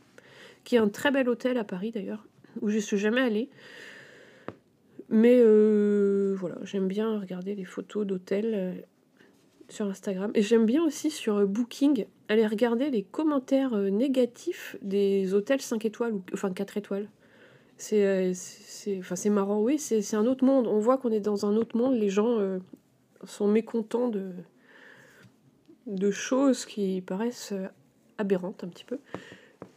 qui 0.64 0.76
est 0.76 0.80
un 0.80 0.90
très 0.90 1.10
bel 1.10 1.28
hôtel 1.28 1.58
à 1.58 1.64
Paris 1.64 1.92
d'ailleurs, 1.92 2.26
où 2.62 2.70
je 2.70 2.76
ne 2.76 2.82
suis 2.82 2.98
jamais 2.98 3.22
allée. 3.22 3.50
Mais 5.10 5.40
euh, 5.40 6.36
voilà, 6.38 6.58
j'aime 6.64 6.88
bien 6.88 7.20
regarder 7.20 7.56
les 7.56 7.66
photos 7.66 8.06
d'hôtels 8.06 8.52
euh, 8.54 8.74
sur 9.70 9.88
Instagram. 9.88 10.32
Et 10.36 10.42
j'aime 10.42 10.66
bien 10.66 10.84
aussi 10.84 11.10
sur 11.10 11.38
euh, 11.38 11.46
Booking 11.46 12.06
aller 12.28 12.46
regarder 12.46 12.92
les 12.92 13.04
commentaires 13.04 13.76
négatifs 13.76 14.76
des 14.82 15.34
hôtels 15.34 15.62
5 15.62 15.86
étoiles, 15.86 16.14
ou 16.14 16.24
enfin 16.34 16.52
4 16.52 16.78
étoiles. 16.78 17.10
C'est 17.78 18.34
enfin, 19.00 19.30
marrant, 19.30 19.62
oui, 19.62 19.78
c'est 19.80 20.16
un 20.16 20.26
autre 20.26 20.44
monde. 20.44 20.68
On 20.68 20.80
voit 20.80 20.98
qu'on 20.98 21.12
est 21.12 21.20
dans 21.20 21.46
un 21.46 21.56
autre 21.56 21.78
monde. 21.78 21.96
Les 21.96 22.10
gens 22.10 22.38
sont 23.24 23.48
mécontents 23.48 24.08
de, 24.08 24.32
de 25.86 26.12
choses 26.12 26.66
qui 26.66 27.02
paraissent 27.02 27.54
aberrantes 28.18 28.64
un 28.64 28.68
petit 28.68 28.86
peu. 28.86 29.00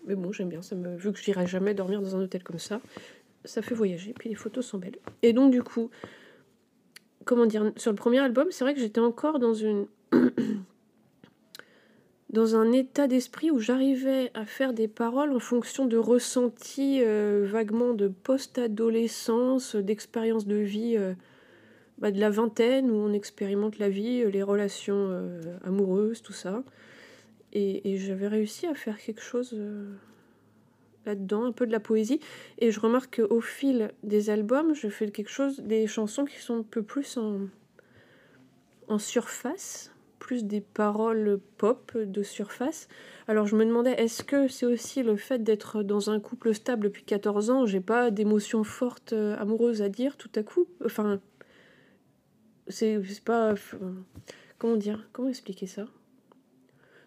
Mais 0.06 0.14
bon, 0.14 0.32
j'aime 0.32 0.49
bien. 0.49 0.62
Ça 0.62 0.75
me, 0.76 0.97
vu 0.97 1.12
que 1.12 1.19
je 1.19 1.31
n'irai 1.31 1.47
jamais 1.47 1.75
dormir 1.75 2.00
dans 2.00 2.17
un 2.17 2.23
hôtel 2.23 2.43
comme 2.43 2.58
ça, 2.58 2.81
ça 3.44 3.62
fait 3.62 3.75
voyager, 3.75 4.12
puis 4.12 4.29
les 4.29 4.35
photos 4.35 4.67
sont 4.67 4.79
belles. 4.79 4.99
Et 5.23 5.32
donc 5.32 5.50
du 5.50 5.62
coup, 5.62 5.91
comment 7.25 7.47
dire, 7.47 7.73
sur 7.76 7.91
le 7.91 7.97
premier 7.97 8.19
album, 8.19 8.49
c'est 8.50 8.64
vrai 8.64 8.75
que 8.75 8.81
j'étais 8.81 9.00
encore 9.00 9.38
dans 9.38 9.55
une 9.55 9.87
dans 12.31 12.55
un 12.55 12.71
état 12.71 13.09
d'esprit 13.09 13.50
où 13.50 13.59
j'arrivais 13.59 14.31
à 14.35 14.47
faire 14.47 14.73
des 14.73 14.87
paroles 14.87 15.32
en 15.32 15.41
fonction 15.41 15.87
de 15.87 15.97
ressentis 15.97 17.00
euh, 17.03 17.44
vaguement 17.50 17.93
de 17.93 18.06
post-adolescence, 18.06 19.75
d'expérience 19.75 20.47
de 20.47 20.56
vie 20.56 20.97
euh, 20.97 21.15
bah, 21.99 22.12
de 22.12 22.21
la 22.21 22.31
vingtaine 22.31 22.88
où 22.91 22.94
on 22.94 23.12
expérimente 23.12 23.79
la 23.79 23.88
vie, 23.88 24.23
euh, 24.23 24.31
les 24.31 24.44
relations 24.44 25.29
amoureuses, 25.65 26.23
tout 26.23 26.32
ça. 26.32 26.62
Et, 27.53 27.97
j'avais 27.99 28.29
réussi 28.29 28.69
à 28.69 28.75
faire 28.75 28.97
quelque 28.97 29.23
chose 29.23 29.61
là-dedans, 31.05 31.47
un 31.47 31.53
peu 31.53 31.67
de 31.67 31.73
la 31.73 31.81
poésie. 31.81 32.21
Et 32.59 32.71
je 32.71 32.79
remarque 32.79 33.21
qu'au 33.21 33.41
fil 33.41 33.91
des 34.05 34.31
albums, 34.31 34.73
je 34.73 34.87
fais 34.87 35.11
quelque 35.11 35.31
chose, 35.31 35.59
des 35.59 35.88
chansons 35.88 36.25
qui 36.25 36.38
sont 36.38 36.59
un 36.61 36.62
peu 36.62 36.85
plus 36.85 37.19
en 38.87 38.99
surface, 39.00 39.90
plus 40.31 40.44
des 40.44 40.61
paroles 40.61 41.41
pop 41.56 41.99
de 41.99 42.23
surface. 42.23 42.87
Alors 43.27 43.49
je 43.49 43.56
me 43.56 43.65
demandais, 43.65 43.94
est-ce 43.94 44.23
que 44.23 44.47
c'est 44.47 44.65
aussi 44.65 45.03
le 45.03 45.17
fait 45.17 45.43
d'être 45.43 45.82
dans 45.82 46.09
un 46.09 46.21
couple 46.21 46.55
stable 46.55 46.85
depuis 46.85 47.03
14 47.03 47.50
ans, 47.50 47.67
j'ai 47.67 47.81
pas 47.81 48.12
d'émotions 48.12 48.62
fortes 48.62 49.12
euh, 49.12 49.37
amoureuses 49.38 49.82
à 49.82 49.88
dire 49.88 50.17
tout 50.17 50.31
à 50.37 50.44
coup? 50.44 50.69
Enfin, 50.85 51.21
c'est 52.69 53.00
pas... 53.25 53.56
Comment 54.59 54.77
dire 54.77 55.09
Comment 55.12 55.31
expliquer 55.31 55.67
ça? 55.67 55.88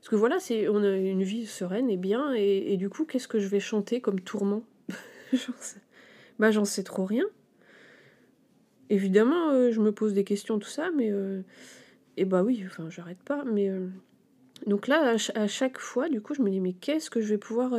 Parce 0.02 0.10
que 0.10 0.18
voilà, 0.18 0.38
c'est 0.42 0.68
on 0.68 0.84
a 0.84 0.92
une 0.92 1.24
vie 1.24 1.46
sereine 1.46 1.90
et 1.90 1.96
bien, 1.96 2.34
et, 2.34 2.76
du 2.76 2.90
coup, 2.90 3.06
qu'est-ce 3.06 3.30
que 3.30 3.40
je 3.40 3.48
vais 3.48 3.62
chanter 3.62 4.02
comme 4.02 4.20
tourment? 4.20 4.64
Bah, 6.40 6.52
j'en 6.52 6.66
sais 6.66 6.84
trop 6.84 7.06
rien. 7.06 7.26
Évidemment, 8.90 9.52
euh, 9.52 9.72
je 9.72 9.80
me 9.80 9.94
pose 9.94 10.14
des 10.14 10.26
questions, 10.26 10.60
tout 10.60 10.68
ça, 10.68 10.92
mais. 10.94 11.10
Euh, 11.10 11.44
et 12.18 12.26
bah 12.26 12.44
oui, 12.44 12.64
enfin, 12.66 12.90
j'arrête 12.90 13.22
pas, 13.24 13.44
mais. 13.46 13.70
Euh, 13.70 13.88
donc 14.68 14.88
là, 14.88 15.16
à, 15.36 15.48
chaque 15.48 15.78
fois, 15.78 16.08
du 16.08 16.22
coup, 16.22 16.34
je 16.34 16.42
me 16.42 16.50
dis, 16.50 16.62
mais 16.62 16.74
qu'est-ce 16.74 17.10
que 17.10 17.20
je 17.20 17.28
vais 17.28 17.38
pouvoir 17.38 17.72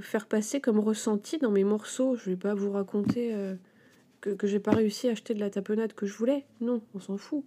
faire 0.00 0.26
passer 0.26 0.60
comme 0.60 0.80
ressenti 0.80 1.38
dans 1.38 1.52
mes 1.52 1.62
morceaux? 1.62 2.16
Je 2.16 2.30
vais 2.30 2.36
pas 2.36 2.52
vous 2.54 2.72
raconter 2.72 3.32
que, 4.20 4.30
que 4.30 4.48
j'ai 4.48 4.58
pas 4.58 4.72
réussi 4.72 5.08
à 5.08 5.12
acheter 5.12 5.34
de 5.34 5.40
la 5.40 5.50
tapenade 5.50 5.92
que 5.92 6.04
je 6.04 6.14
voulais. 6.14 6.44
Non, 6.60 6.82
on 6.94 7.00
s'en 7.00 7.16
fout. 7.16 7.44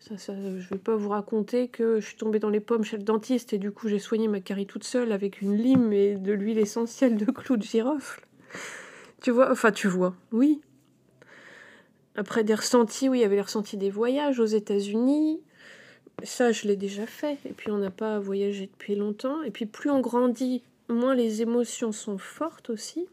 Ça, 0.00 0.16
ça, 0.16 0.32
je 0.34 0.68
vais 0.68 0.78
pas 0.78 0.94
vous 0.94 1.08
raconter 1.08 1.68
que 1.68 1.98
je 2.00 2.06
suis 2.06 2.16
tombée 2.16 2.38
dans 2.38 2.50
les 2.50 2.60
pommes 2.60 2.84
chez 2.84 2.96
le 2.96 3.02
dentiste 3.02 3.52
et 3.52 3.58
du 3.58 3.72
coup 3.72 3.88
j'ai 3.88 3.98
soigné 3.98 4.28
ma 4.28 4.40
carie 4.40 4.66
toute 4.66 4.84
seule 4.84 5.10
avec 5.10 5.42
une 5.42 5.56
lime 5.56 5.92
et 5.92 6.14
de 6.14 6.32
l'huile 6.32 6.58
essentielle 6.58 7.16
de 7.16 7.24
clou 7.24 7.56
de 7.56 7.64
girofle. 7.64 8.24
Tu 9.20 9.32
vois, 9.32 9.50
enfin 9.50 9.72
tu 9.72 9.88
vois, 9.88 10.14
oui. 10.30 10.60
Après 12.14 12.44
des 12.44 12.54
ressentis, 12.54 13.08
oui, 13.08 13.18
il 13.18 13.22
y 13.22 13.24
avait 13.24 13.36
les 13.36 13.42
ressentis 13.42 13.76
des 13.76 13.90
voyages 13.90 14.38
aux 14.38 14.46
États-Unis. 14.46 15.40
Ça, 16.22 16.52
je 16.52 16.66
l'ai 16.66 16.76
déjà 16.76 17.06
fait. 17.06 17.38
Et 17.44 17.52
puis 17.52 17.70
on 17.70 17.78
n'a 17.78 17.90
pas 17.90 18.18
voyagé 18.18 18.66
depuis 18.66 18.96
longtemps. 18.96 19.42
Et 19.42 19.50
puis 19.50 19.66
plus 19.66 19.90
on 19.90 20.00
grandit, 20.00 20.62
moins 20.88 21.14
les 21.14 21.42
émotions 21.42 21.92
sont 21.92 22.18
fortes 22.18 22.70
aussi. 22.70 23.06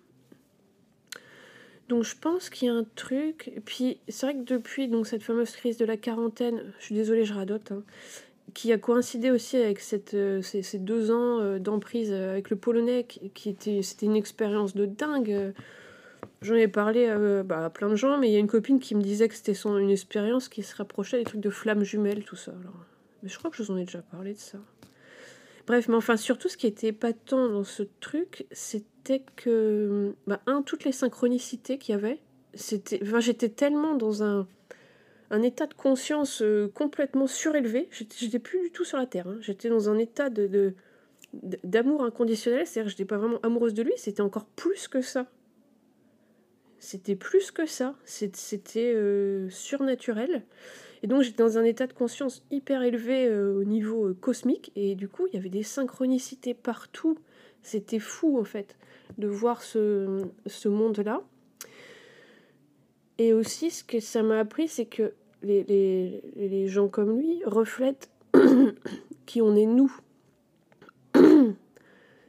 Donc 1.87 2.03
je 2.03 2.15
pense 2.19 2.49
qu'il 2.49 2.67
y 2.67 2.71
a 2.71 2.73
un 2.73 2.85
truc. 2.95 3.51
Et 3.55 3.59
puis 3.59 3.99
c'est 4.07 4.25
vrai 4.25 4.35
que 4.35 4.43
depuis 4.43 4.89
cette 5.03 5.23
fameuse 5.23 5.51
crise 5.51 5.77
de 5.77 5.85
la 5.85 5.97
quarantaine, 5.97 6.73
je 6.79 6.85
suis 6.85 6.95
désolée, 6.95 7.25
je 7.25 7.33
radote, 7.33 7.71
hein, 7.71 7.83
qui 8.53 8.71
a 8.71 8.77
coïncidé 8.77 9.31
aussi 9.31 9.57
avec 9.57 9.79
euh, 10.13 10.41
ces, 10.41 10.79
deux 10.79 11.11
ans 11.11 11.39
euh, 11.39 11.59
d'emprise 11.59 12.09
euh, 12.11 12.31
avec 12.31 12.49
le 12.49 12.55
polonais, 12.55 13.05
qui, 13.05 13.49
était, 13.49 13.81
c'était 13.83 14.07
une 14.07 14.15
expérience 14.15 14.75
de 14.75 14.85
dingue. 14.85 15.53
J'en 16.41 16.55
ai 16.55 16.67
parlé 16.67 17.07
bah, 17.45 17.65
à 17.65 17.69
plein 17.69 17.89
de 17.89 17.95
gens, 17.95 18.17
mais 18.17 18.29
il 18.29 18.33
y 18.33 18.35
a 18.35 18.39
une 18.39 18.47
copine 18.47 18.79
qui 18.79 18.93
me 18.93 19.01
disait 19.01 19.27
que 19.27 19.35
c'était 19.35 19.53
son, 19.53 19.77
une 19.77 19.89
expérience 19.89 20.49
qui 20.49 20.63
se 20.63 20.75
rapprochait 20.75 21.17
des 21.17 21.23
trucs 21.23 21.41
de 21.41 21.49
flammes 21.49 21.83
jumelles, 21.83 22.23
tout 22.23 22.35
ça. 22.35 22.53
Je 23.29 23.37
crois 23.37 23.51
que 23.51 23.57
je 23.57 23.63
vous 23.63 23.71
en 23.71 23.77
ai 23.77 23.85
déjà 23.85 24.01
parlé 24.01 24.33
de 24.33 24.39
ça. 24.39 24.59
Bref, 25.67 25.87
mais 25.87 25.95
enfin, 25.95 26.15
surtout 26.15 26.47
ce 26.47 26.57
qui 26.57 26.67
était 26.67 26.87
épatant 26.87 27.49
dans 27.49 27.63
ce 27.63 27.83
truc, 27.99 28.45
c'était 28.51 29.23
que, 29.35 30.13
bah, 30.27 30.41
un, 30.45 30.61
toutes 30.61 30.83
les 30.83 30.91
synchronicités 30.91 31.77
qu'il 31.77 31.93
y 31.93 31.97
avait, 31.97 32.19
c'était, 32.53 32.99
j'étais 33.19 33.49
tellement 33.49 33.95
dans 33.95 34.23
un, 34.23 34.47
un 35.31 35.41
état 35.41 35.65
de 35.65 35.73
conscience 35.73 36.41
euh, 36.41 36.69
complètement 36.73 37.27
surélevé, 37.27 37.89
j'étais, 37.91 38.39
plus 38.39 38.61
du 38.61 38.71
tout 38.71 38.85
sur 38.85 38.97
la 38.97 39.07
terre, 39.07 39.27
hein. 39.27 39.37
j'étais 39.41 39.69
dans 39.69 39.89
un 39.89 39.97
état 39.97 40.29
de, 40.29 40.75
d'amour 41.33 42.03
inconditionnel, 42.03 42.65
c'est-à-dire 42.67 42.85
que 42.85 42.91
j'étais 42.91 43.05
pas 43.05 43.17
vraiment 43.17 43.39
amoureuse 43.41 43.73
de 43.73 43.83
lui, 43.83 43.93
c'était 43.97 44.21
encore 44.21 44.45
plus 44.45 44.87
que 44.87 45.01
ça. 45.01 45.27
C'était 46.85 47.15
plus 47.15 47.49
que 47.49 47.65
ça, 47.65 47.95
c'était 48.05 48.93
euh, 48.93 49.49
surnaturel. 49.49 50.43
Et 51.01 51.07
donc 51.07 51.23
j'étais 51.23 51.41
dans 51.41 51.57
un 51.57 51.63
état 51.63 51.87
de 51.87 51.93
conscience 51.93 52.45
hyper 52.51 52.83
élevé 52.83 53.25
euh, 53.25 53.59
au 53.59 53.63
niveau 53.63 54.09
euh, 54.09 54.13
cosmique, 54.13 54.71
et 54.75 54.93
du 54.93 55.09
coup 55.09 55.25
il 55.25 55.33
y 55.33 55.37
avait 55.39 55.49
des 55.49 55.63
synchronicités 55.63 56.53
partout. 56.53 57.17
C'était 57.63 57.97
fou, 57.97 58.37
en 58.39 58.43
fait, 58.43 58.77
de 59.17 59.27
voir 59.27 59.63
ce, 59.63 60.25
ce 60.45 60.69
monde-là. 60.69 61.23
Et 63.17 63.33
aussi, 63.33 63.71
ce 63.71 63.83
que 63.83 63.99
ça 63.99 64.21
m'a 64.21 64.37
appris, 64.37 64.67
c'est 64.67 64.85
que 64.85 65.13
les, 65.41 65.63
les, 65.63 66.21
les, 66.35 66.67
gens 66.67 66.87
comme 66.87 67.17
lui 67.17 67.41
reflètent 67.45 68.11
qui 69.25 69.41
on 69.41 69.55
est 69.55 69.65
nous. 69.65 69.91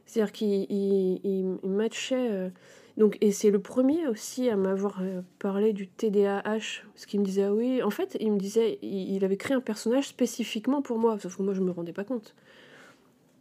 C'est-à-dire 0.07 0.31
qu'il 0.31 0.65
il, 0.71 1.19
il, 1.23 1.69
matchait. 1.69 2.51
Euh, 2.97 3.01
donc, 3.01 3.17
et 3.21 3.31
c'est 3.31 3.51
le 3.51 3.59
premier 3.59 4.07
aussi 4.07 4.49
à 4.49 4.55
m'avoir 4.55 5.01
euh, 5.01 5.21
parlé 5.39 5.73
du 5.73 5.87
TDAH. 5.87 6.83
Parce 6.93 7.05
qu'il 7.05 7.19
me 7.19 7.25
disait, 7.25 7.43
ah 7.43 7.53
oui, 7.53 7.81
en 7.83 7.89
fait, 7.89 8.17
il 8.19 8.31
me 8.31 8.39
disait, 8.39 8.79
il, 8.81 9.23
avait 9.23 9.37
créé 9.37 9.55
un 9.55 9.61
personnage 9.61 10.07
spécifiquement 10.07 10.81
pour 10.81 10.97
moi. 10.97 11.17
Sauf 11.19 11.37
que 11.37 11.43
moi, 11.43 11.53
je 11.53 11.61
ne 11.61 11.65
me 11.65 11.71
rendais 11.71 11.93
pas 11.93 12.03
compte. 12.03 12.35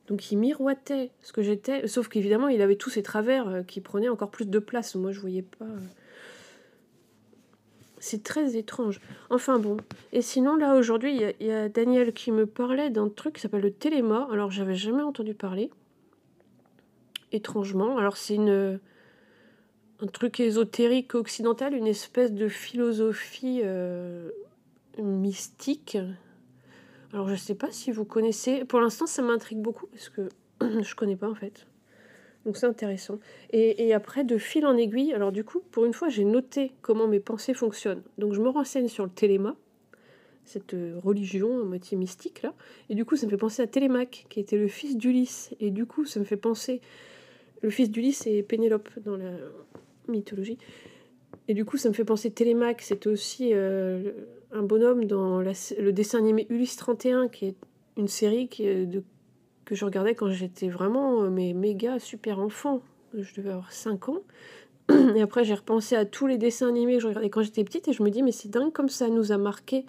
Donc, 0.09 0.31
il 0.31 0.37
miroitait 0.37 1.11
ce 1.23 1.33
que 1.33 1.43
j'étais. 1.43 1.87
Sauf 1.89 2.09
qu'évidemment, 2.09 2.49
il 2.49 2.63
avait 2.63 2.77
tous 2.77 2.91
ses 2.91 3.03
travers 3.03 3.49
euh, 3.49 3.63
qui 3.63 3.81
prenaient 3.81 4.09
encore 4.09 4.31
plus 4.31 4.47
de 4.47 4.59
place. 4.59 4.95
Moi, 4.95 5.13
je 5.13 5.21
voyais 5.21 5.43
pas. 5.43 5.67
C'est 7.99 8.23
très 8.23 8.57
étrange. 8.57 9.01
Enfin 9.31 9.59
bon. 9.59 9.79
Et 10.13 10.21
sinon, 10.21 10.55
là, 10.55 10.77
aujourd'hui, 10.77 11.19
il 11.41 11.47
y, 11.47 11.51
a 11.51 11.69
Daniel 11.69 12.13
qui 12.13 12.31
me 12.31 12.47
parlait 12.47 12.91
d'un 12.91 13.09
truc 13.09 13.37
qui 13.37 13.41
s'appelle 13.41 13.63
le 13.63 13.73
téléma. 13.73 14.29
Alors, 14.31 14.51
j'avais 14.51 14.77
jamais 14.77 15.03
entendu 15.03 15.35
parler. 15.35 15.71
Étrangement. 17.33 17.97
Alors, 17.97 18.17
c'est 18.17 18.35
une 18.35 18.79
un 20.01 20.07
truc 20.07 20.41
ésotérique 20.41 21.15
occidental, 21.15 21.75
une 21.75 21.87
espèce 21.87 22.33
de 22.33 22.49
philosophie 22.49 23.61
euh, 23.65 24.31
mystique. 24.99 25.97
Alors, 27.13 27.29
je 27.29 27.35
sais 27.35 27.55
pas 27.55 27.71
si 27.71 27.93
vous 27.93 28.05
connaissez. 28.05 28.65
Pour 28.65 28.81
l'instant, 28.81 29.07
ça 29.07 29.23
m'intrigue 29.23 29.61
beaucoup 29.61 29.87
parce 29.87 30.09
que 30.09 30.29
je 30.83 30.95
connais 30.95 31.17
pas 31.17 31.31
en 31.31 31.35
fait. 31.35 31.67
Donc 32.45 32.57
c'est 32.57 32.67
intéressant. 32.67 33.19
Et, 33.51 33.93
après, 33.93 34.23
de 34.23 34.39
fil 34.39 34.67
en 34.67 34.77
aiguille, 34.77 35.13
alors 35.13 35.33
du 35.33 35.43
coup, 35.43 35.63
pour 35.73 35.85
une 35.85 35.93
fois, 35.93 36.09
j'ai 36.09 36.25
noté 36.25 36.73
comment 36.81 37.09
mes 37.09 37.19
pensées 37.19 37.55
fonctionnent. 37.55 38.03
Donc 38.19 38.35
je 38.35 38.41
me 38.41 38.49
renseigne 38.49 38.87
sur 38.87 39.03
le 39.03 39.11
téléma, 39.11 39.57
cette 40.45 40.75
euh, 40.75 41.01
religion 41.03 41.61
à 41.61 41.65
moitié 41.65 41.97
mystique 41.97 42.43
là. 42.43 42.55
Et 42.89 42.95
du 42.95 43.05
coup, 43.05 43.17
ça 43.17 43.27
me 43.27 43.33
fait 43.33 43.37
penser 43.37 43.63
à 43.63 43.67
Télémaque, 43.67 44.27
qui 44.29 44.39
était 44.39 44.57
le 44.57 44.69
fils 44.69 44.97
d'Ulysse. 44.97 45.51
Et 45.59 45.73
du 45.73 45.87
coup, 45.87 46.05
ça 46.05 46.21
me 46.21 46.25
fait 46.25 46.37
penser. 46.37 46.81
Le 47.63 47.71
fils 47.71 47.91
d'Ulysse 47.91 48.29
et 48.29 48.45
Pénélope 48.45 48.91
dans 49.05 49.17
la 49.17 49.33
mythologie. 50.09 50.59
Et 51.49 51.55
du 51.55 51.65
coup, 51.65 51.77
ça 51.77 51.89
me 51.89 51.95
fait 51.95 52.05
penser 52.05 52.31
Télémaque, 52.31 52.83
c'était 52.83 53.09
aussi 53.09 53.51
euh, 53.53 54.13
un 54.53 54.63
bonhomme 54.63 55.05
dans 55.05 55.41
le 55.41 55.91
dessin 55.93 56.19
animé 56.19 56.47
Ulysse 56.51 56.77
31, 56.77 57.29
qui 57.29 57.47
est 57.47 57.57
une 57.97 58.09
série 58.09 58.49
qui 58.49 58.65
de 58.87 59.03
que 59.67 59.75
je 59.75 59.85
regardais 59.85 60.15
quand 60.15 60.31
j'étais 60.31 60.69
vraiment 60.69 61.25
euh, 61.25 61.31
mais 61.31 61.53
méga 61.53 61.99
super 61.99 62.39
enfant. 62.39 62.81
Je 63.13 63.35
devais 63.35 63.51
avoir 63.51 63.73
5 63.73 64.09
ans. 64.09 64.23
Et 65.17 65.21
après, 65.21 65.45
j'ai 65.45 65.55
repensé 65.55 65.97
à 65.97 66.05
tous 66.05 66.27
les 66.27 66.39
dessins 66.39 66.69
animés 66.69 66.95
que 66.95 67.01
je 67.01 67.09
regardais 67.09 67.29
quand 67.29 67.43
j'étais 67.43 67.65
petite 67.65 67.89
et 67.89 67.93
je 67.93 68.03
me 68.03 68.11
dis, 68.11 68.23
mais 68.23 68.33
c'est 68.33 68.49
dingue 68.49 68.73
comme 68.73 68.89
ça 68.89 69.09
nous 69.09 69.33
a 69.33 69.39
marqué 69.39 69.85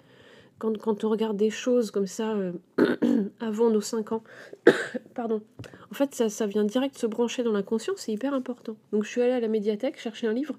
quand, 0.58 0.76
quand 0.78 1.04
on 1.04 1.10
regarde 1.10 1.36
des 1.36 1.50
choses 1.50 1.90
comme 1.90 2.06
ça 2.06 2.34
euh, 2.34 2.52
avant 3.40 3.70
nos 3.70 3.80
5 3.80 4.12
ans. 4.12 4.22
Pardon. 5.14 5.42
En 5.90 5.94
fait, 5.94 6.14
ça, 6.14 6.28
ça 6.28 6.46
vient 6.46 6.64
direct 6.64 6.96
se 6.98 7.06
brancher 7.06 7.42
dans 7.42 7.52
l'inconscient, 7.52 7.94
c'est 7.96 8.12
hyper 8.12 8.34
important. 8.34 8.76
Donc, 8.92 9.04
je 9.04 9.08
suis 9.08 9.22
allée 9.22 9.32
à 9.32 9.40
la 9.40 9.48
médiathèque 9.48 9.98
chercher 9.98 10.26
un 10.26 10.32
livre 10.32 10.56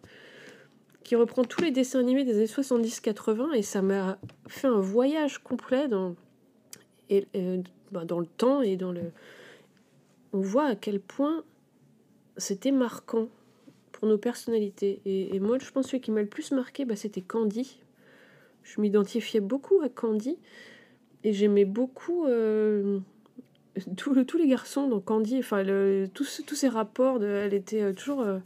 qui 1.04 1.16
reprend 1.16 1.44
tous 1.44 1.62
les 1.62 1.72
dessins 1.72 2.00
animés 2.00 2.24
des 2.24 2.36
années 2.36 2.46
70-80 2.46 3.56
et 3.56 3.62
ça 3.62 3.82
m'a 3.82 4.20
fait 4.48 4.68
un 4.68 4.80
voyage 4.80 5.40
complet 5.40 5.88
dans, 5.88 6.16
et, 7.10 7.26
bah, 7.92 8.06
dans 8.06 8.20
le 8.20 8.28
temps 8.28 8.62
et 8.62 8.78
dans 8.78 8.92
le... 8.92 9.12
On 10.34 10.40
voit 10.40 10.66
à 10.66 10.76
quel 10.76 11.00
point 11.00 11.44
c'était 12.38 12.72
marquant 12.72 13.28
pour 13.92 14.08
nos 14.08 14.18
personnalités. 14.18 15.02
Et, 15.06 15.40
moi, 15.40 15.58
je 15.60 15.72
pense 15.72 15.86
que 15.86 15.92
celui 15.92 16.02
qui 16.02 16.12
m'a 16.12 16.22
le 16.22 16.28
plus 16.28 16.52
marqué, 16.52 16.86
bah, 16.86 16.96
c'était 16.96 17.22
Candy. 17.22 17.80
Je 18.70 18.82
m'identifiais 18.82 19.40
beaucoup 19.40 19.82
à 19.82 19.90
Candy. 19.90 20.38
Et 21.24 21.34
j'aimais 21.34 21.66
beaucoup 21.66 22.26
euh, 22.26 23.00
tous 23.98 24.38
les 24.38 24.48
garçons 24.48 24.88
dans 24.88 25.00
Candy. 25.00 25.40
Enfin, 25.40 25.64
tous, 26.14 26.44
tous 26.46 26.56
ces 26.56 26.68
rapports. 26.68 27.24
Elle 27.24 27.54
était 27.54 27.82
euh, 27.82 27.94
toujours 27.94 28.22
euh, 28.22 28.40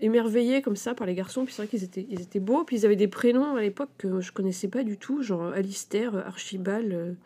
émerveillée 0.00 0.62
comme 0.62 0.76
ça 0.76 0.94
par 0.94 1.06
les 1.06 1.14
garçons. 1.14 1.44
Puis 1.44 1.54
c'est 1.54 1.62
vrai 1.62 1.68
qu'ils 1.68 1.84
étaient, 2.20 2.40
beaux. 2.40 2.64
Puis 2.64 2.76
ils 2.76 2.86
avaient 2.86 2.96
des 2.96 3.08
prénoms 3.08 3.54
à 3.54 3.60
l'époque 3.60 3.90
que 3.98 4.20
je 4.20 4.32
connaissais 4.32 4.68
pas 4.68 4.82
du 4.82 4.96
tout. 4.96 5.22
Genre 5.22 5.52
Alistair, 5.52 6.16
Archibald 6.16 7.16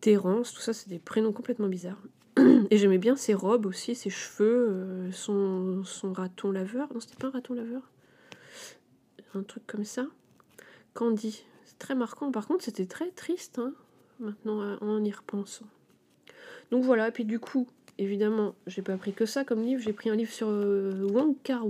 Terence, 0.00 0.52
tout 0.52 0.60
ça, 0.60 0.72
c'est 0.72 0.88
des 0.88 1.00
prénoms 1.00 1.32
complètement 1.32 1.68
bizarres. 1.68 2.02
Et 2.70 2.76
j'aimais 2.78 2.98
bien 2.98 3.16
ses 3.16 3.34
robes 3.34 3.66
aussi, 3.66 3.96
ses 3.96 4.10
cheveux, 4.10 5.10
son, 5.10 5.82
son 5.84 6.12
raton 6.12 6.52
laveur. 6.52 6.92
Non, 6.94 7.00
c'était 7.00 7.16
pas 7.16 7.26
un 7.26 7.30
raton 7.30 7.54
laveur? 7.54 7.82
Un 9.34 9.42
truc 9.42 9.66
comme 9.66 9.84
ça? 9.84 10.06
C'est 11.64 11.78
très 11.78 11.94
marquant. 11.94 12.30
Par 12.30 12.46
contre, 12.46 12.64
c'était 12.64 12.86
très 12.86 13.10
triste, 13.10 13.58
hein, 13.58 13.72
maintenant, 14.20 14.62
euh, 14.62 14.76
en 14.80 15.02
y 15.04 15.10
repensant. 15.10 15.66
Donc 16.70 16.84
voilà, 16.84 17.08
et 17.08 17.12
puis 17.12 17.24
du 17.24 17.38
coup, 17.38 17.66
évidemment, 17.98 18.54
j'ai 18.66 18.82
pas 18.82 18.96
pris 18.96 19.12
que 19.12 19.26
ça 19.26 19.44
comme 19.44 19.62
livre. 19.62 19.82
J'ai 19.82 19.92
pris 19.92 20.10
un 20.10 20.16
livre 20.16 20.32
sur 20.32 20.48
euh, 20.48 21.06
Wong 21.12 21.36
Kar 21.42 21.64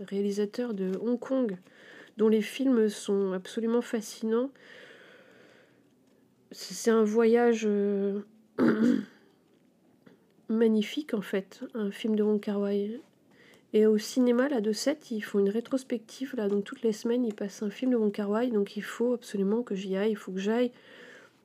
réalisateur 0.00 0.74
de 0.74 0.92
Hong 1.00 1.18
Kong, 1.18 1.56
dont 2.16 2.28
les 2.28 2.42
films 2.42 2.88
sont 2.88 3.32
absolument 3.32 3.82
fascinants 3.82 4.50
c'est 6.54 6.90
un 6.90 7.04
voyage 7.04 7.64
euh, 7.66 8.20
magnifique 10.48 11.14
en 11.14 11.20
fait, 11.20 11.60
un 11.74 11.90
film 11.90 12.16
de 12.16 12.22
Wong 12.22 12.40
Kar 12.40 12.60
Wai. 12.60 13.00
Et 13.74 13.86
au 13.86 13.98
cinéma, 13.98 14.48
là, 14.48 14.60
de 14.60 14.72
7, 14.72 15.10
ils 15.10 15.20
font 15.20 15.40
une 15.40 15.50
rétrospective, 15.50 16.34
là, 16.36 16.48
donc 16.48 16.62
toutes 16.62 16.82
les 16.82 16.92
semaines, 16.92 17.24
ils 17.24 17.34
passent 17.34 17.62
un 17.62 17.70
film 17.70 17.90
de 17.90 17.96
Wong 17.96 18.12
Kar 18.12 18.30
Wai, 18.30 18.50
donc 18.50 18.76
il 18.76 18.84
faut 18.84 19.14
absolument 19.14 19.62
que 19.62 19.74
j'y 19.74 19.96
aille, 19.96 20.12
il 20.12 20.16
faut 20.16 20.30
que 20.30 20.38
j'aille 20.38 20.70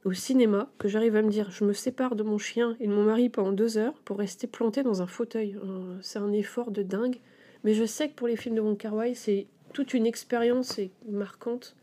au 0.05 0.13
cinéma, 0.13 0.69
que 0.77 0.87
j'arrive 0.87 1.15
à 1.15 1.23
me 1.23 1.29
dire, 1.29 1.49
je 1.49 1.65
me 1.65 1.73
sépare 1.73 2.15
de 2.15 2.21
mon 2.21 2.37
chien 2.37 2.77
et 2.79 2.87
de 2.87 2.93
mon 2.93 3.03
mari 3.03 3.29
pendant 3.29 3.51
deux 3.51 3.77
heures 3.77 3.95
pour 4.05 4.19
rester 4.19 4.45
planté 4.47 4.83
dans 4.83 5.01
un 5.01 5.07
fauteuil. 5.07 5.57
Euh, 5.63 5.97
c'est 6.01 6.19
un 6.19 6.31
effort 6.31 6.71
de 6.71 6.83
dingue. 6.83 7.17
Mais 7.63 7.73
je 7.73 7.83
sais 7.83 8.07
que 8.07 8.13
pour 8.13 8.27
les 8.27 8.37
films 8.37 8.55
de 8.55 8.61
Wong 8.61 8.77
Kar 8.77 8.93
Wai, 8.93 9.15
c'est 9.15 9.47
toute 9.73 9.93
une 9.93 10.05
expérience 10.05 10.79
marquante. 11.07 11.75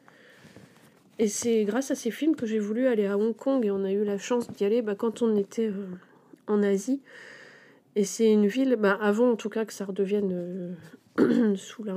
Et 1.19 1.29
c'est 1.29 1.65
grâce 1.65 1.91
à 1.91 1.95
ces 1.95 2.11
films 2.11 2.37
que 2.37 2.47
j'ai 2.47 2.59
voulu 2.59 2.87
aller 2.87 3.07
à 3.07 3.19
Hong 3.19 3.35
Kong 3.35 3.65
et 3.67 3.71
on 3.71 3.85
a 3.85 3.91
eu 3.91 4.05
la 4.05 4.19
chance 4.19 4.51
d'y 4.51 4.65
aller 4.65 4.81
bah, 4.81 4.95
quand 4.95 5.23
on 5.23 5.37
était 5.37 5.69
euh, 5.69 5.87
en 6.47 6.63
Asie. 6.63 7.01
Et 7.97 8.05
c'est 8.05 8.31
une 8.31 8.47
ville, 8.47 8.77
bah, 8.77 8.99
avant 9.01 9.33
en 9.33 9.37
tout 9.37 9.49
cas 9.49 9.65
que 9.65 9.73
ça 9.73 9.87
redevienne 9.87 10.77
euh, 11.19 11.55
sous 11.57 11.83
la, 11.83 11.95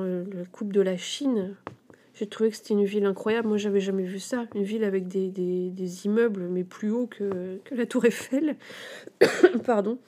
coupe 0.52 0.72
de 0.72 0.80
la 0.80 0.96
Chine, 0.96 1.56
j'ai 2.14 2.26
trouvé 2.26 2.50
que 2.50 2.56
c'était 2.56 2.74
une 2.74 2.86
ville 2.86 3.06
incroyable. 3.06 3.50
Moi, 3.50 3.58
j'avais 3.58 3.82
jamais 3.82 4.04
vu 4.04 4.20
ça. 4.20 4.48
Une 4.56 4.64
ville 4.64 4.86
avec 4.86 5.10
des, 5.10 5.30
des, 5.30 5.70
des 5.70 6.06
immeubles, 6.06 6.48
mais 6.50 6.64
plus 6.64 6.90
hauts 6.90 7.08
que, 7.08 7.60
que 7.66 7.76
la 7.76 7.86
Tour 7.86 8.06
Eiffel. 8.06 8.56
Pardon 9.66 10.00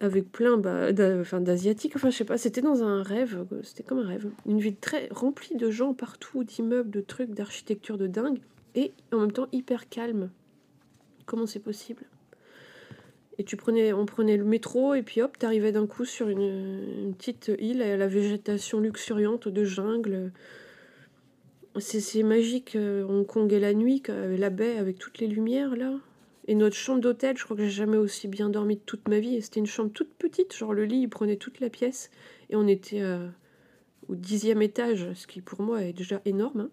avec 0.00 0.30
plein 0.30 0.58
bah, 0.58 0.92
d'asiatiques. 0.92 1.96
Enfin, 1.96 2.10
je 2.10 2.16
sais 2.16 2.24
pas, 2.24 2.36
c'était 2.36 2.60
dans 2.60 2.82
un 2.82 3.02
rêve, 3.02 3.46
c'était 3.62 3.84
comme 3.84 4.00
un 4.00 4.06
rêve. 4.06 4.28
Une 4.44 4.58
ville 4.58 4.76
très 4.76 5.08
remplie 5.10 5.56
de 5.56 5.70
gens 5.70 5.94
partout, 5.94 6.44
d'immeubles, 6.44 6.90
de 6.90 7.00
trucs, 7.00 7.30
d'architecture 7.30 7.96
de 7.96 8.06
dingue, 8.06 8.38
et 8.74 8.92
en 9.12 9.20
même 9.20 9.32
temps 9.32 9.46
hyper 9.52 9.88
calme. 9.88 10.30
Comment 11.24 11.46
c'est 11.46 11.60
possible? 11.60 12.04
Et 13.38 13.44
tu 13.44 13.56
prenais, 13.56 13.92
on 13.92 14.06
prenait 14.06 14.36
le 14.36 14.44
métro, 14.44 14.94
et 14.94 15.02
puis 15.02 15.20
hop, 15.20 15.36
t'arrivais 15.38 15.72
d'un 15.72 15.86
coup 15.86 16.04
sur 16.04 16.28
une, 16.28 17.14
petite 17.18 17.50
île 17.58 17.82
à 17.82 17.96
la 17.96 18.06
végétation 18.06 18.78
luxuriante 18.80 19.48
de 19.48 19.64
jungle. 19.64 20.32
C'est 21.78 22.22
magique, 22.22 22.76
euh, 22.76 23.02
Hong 23.02 23.26
Kong 23.26 23.52
et 23.52 23.58
la 23.58 23.74
nuit, 23.74 24.02
la 24.08 24.50
baie 24.50 24.78
avec 24.78 24.98
toutes 24.98 25.18
les 25.18 25.26
lumières 25.26 25.74
là. 25.74 25.98
Et 26.46 26.54
notre 26.54 26.76
chambre 26.76 27.00
d'hôtel, 27.00 27.38
je 27.38 27.44
crois 27.44 27.56
que 27.56 27.62
j'ai 27.62 27.70
jamais 27.70 27.96
aussi 27.96 28.28
bien 28.28 28.50
dormi 28.50 28.76
de 28.76 28.82
toute 28.84 29.08
ma 29.08 29.18
vie. 29.18 29.40
C'était 29.40 29.60
une 29.60 29.66
chambre 29.66 29.90
toute 29.92 30.12
petite, 30.14 30.54
genre 30.54 30.74
le 30.74 30.84
lit, 30.84 31.00
il 31.02 31.08
prenait 31.08 31.36
toute 31.36 31.60
la 31.60 31.70
pièce. 31.70 32.10
Et 32.50 32.56
on 32.56 32.66
était 32.68 33.00
euh, 33.00 33.28
au 34.08 34.14
dixième 34.14 34.60
étage, 34.60 35.12
ce 35.14 35.26
qui 35.26 35.40
pour 35.40 35.62
moi 35.62 35.82
est 35.82 35.94
déjà 35.94 36.20
énorme. 36.26 36.60
Hein. 36.60 36.70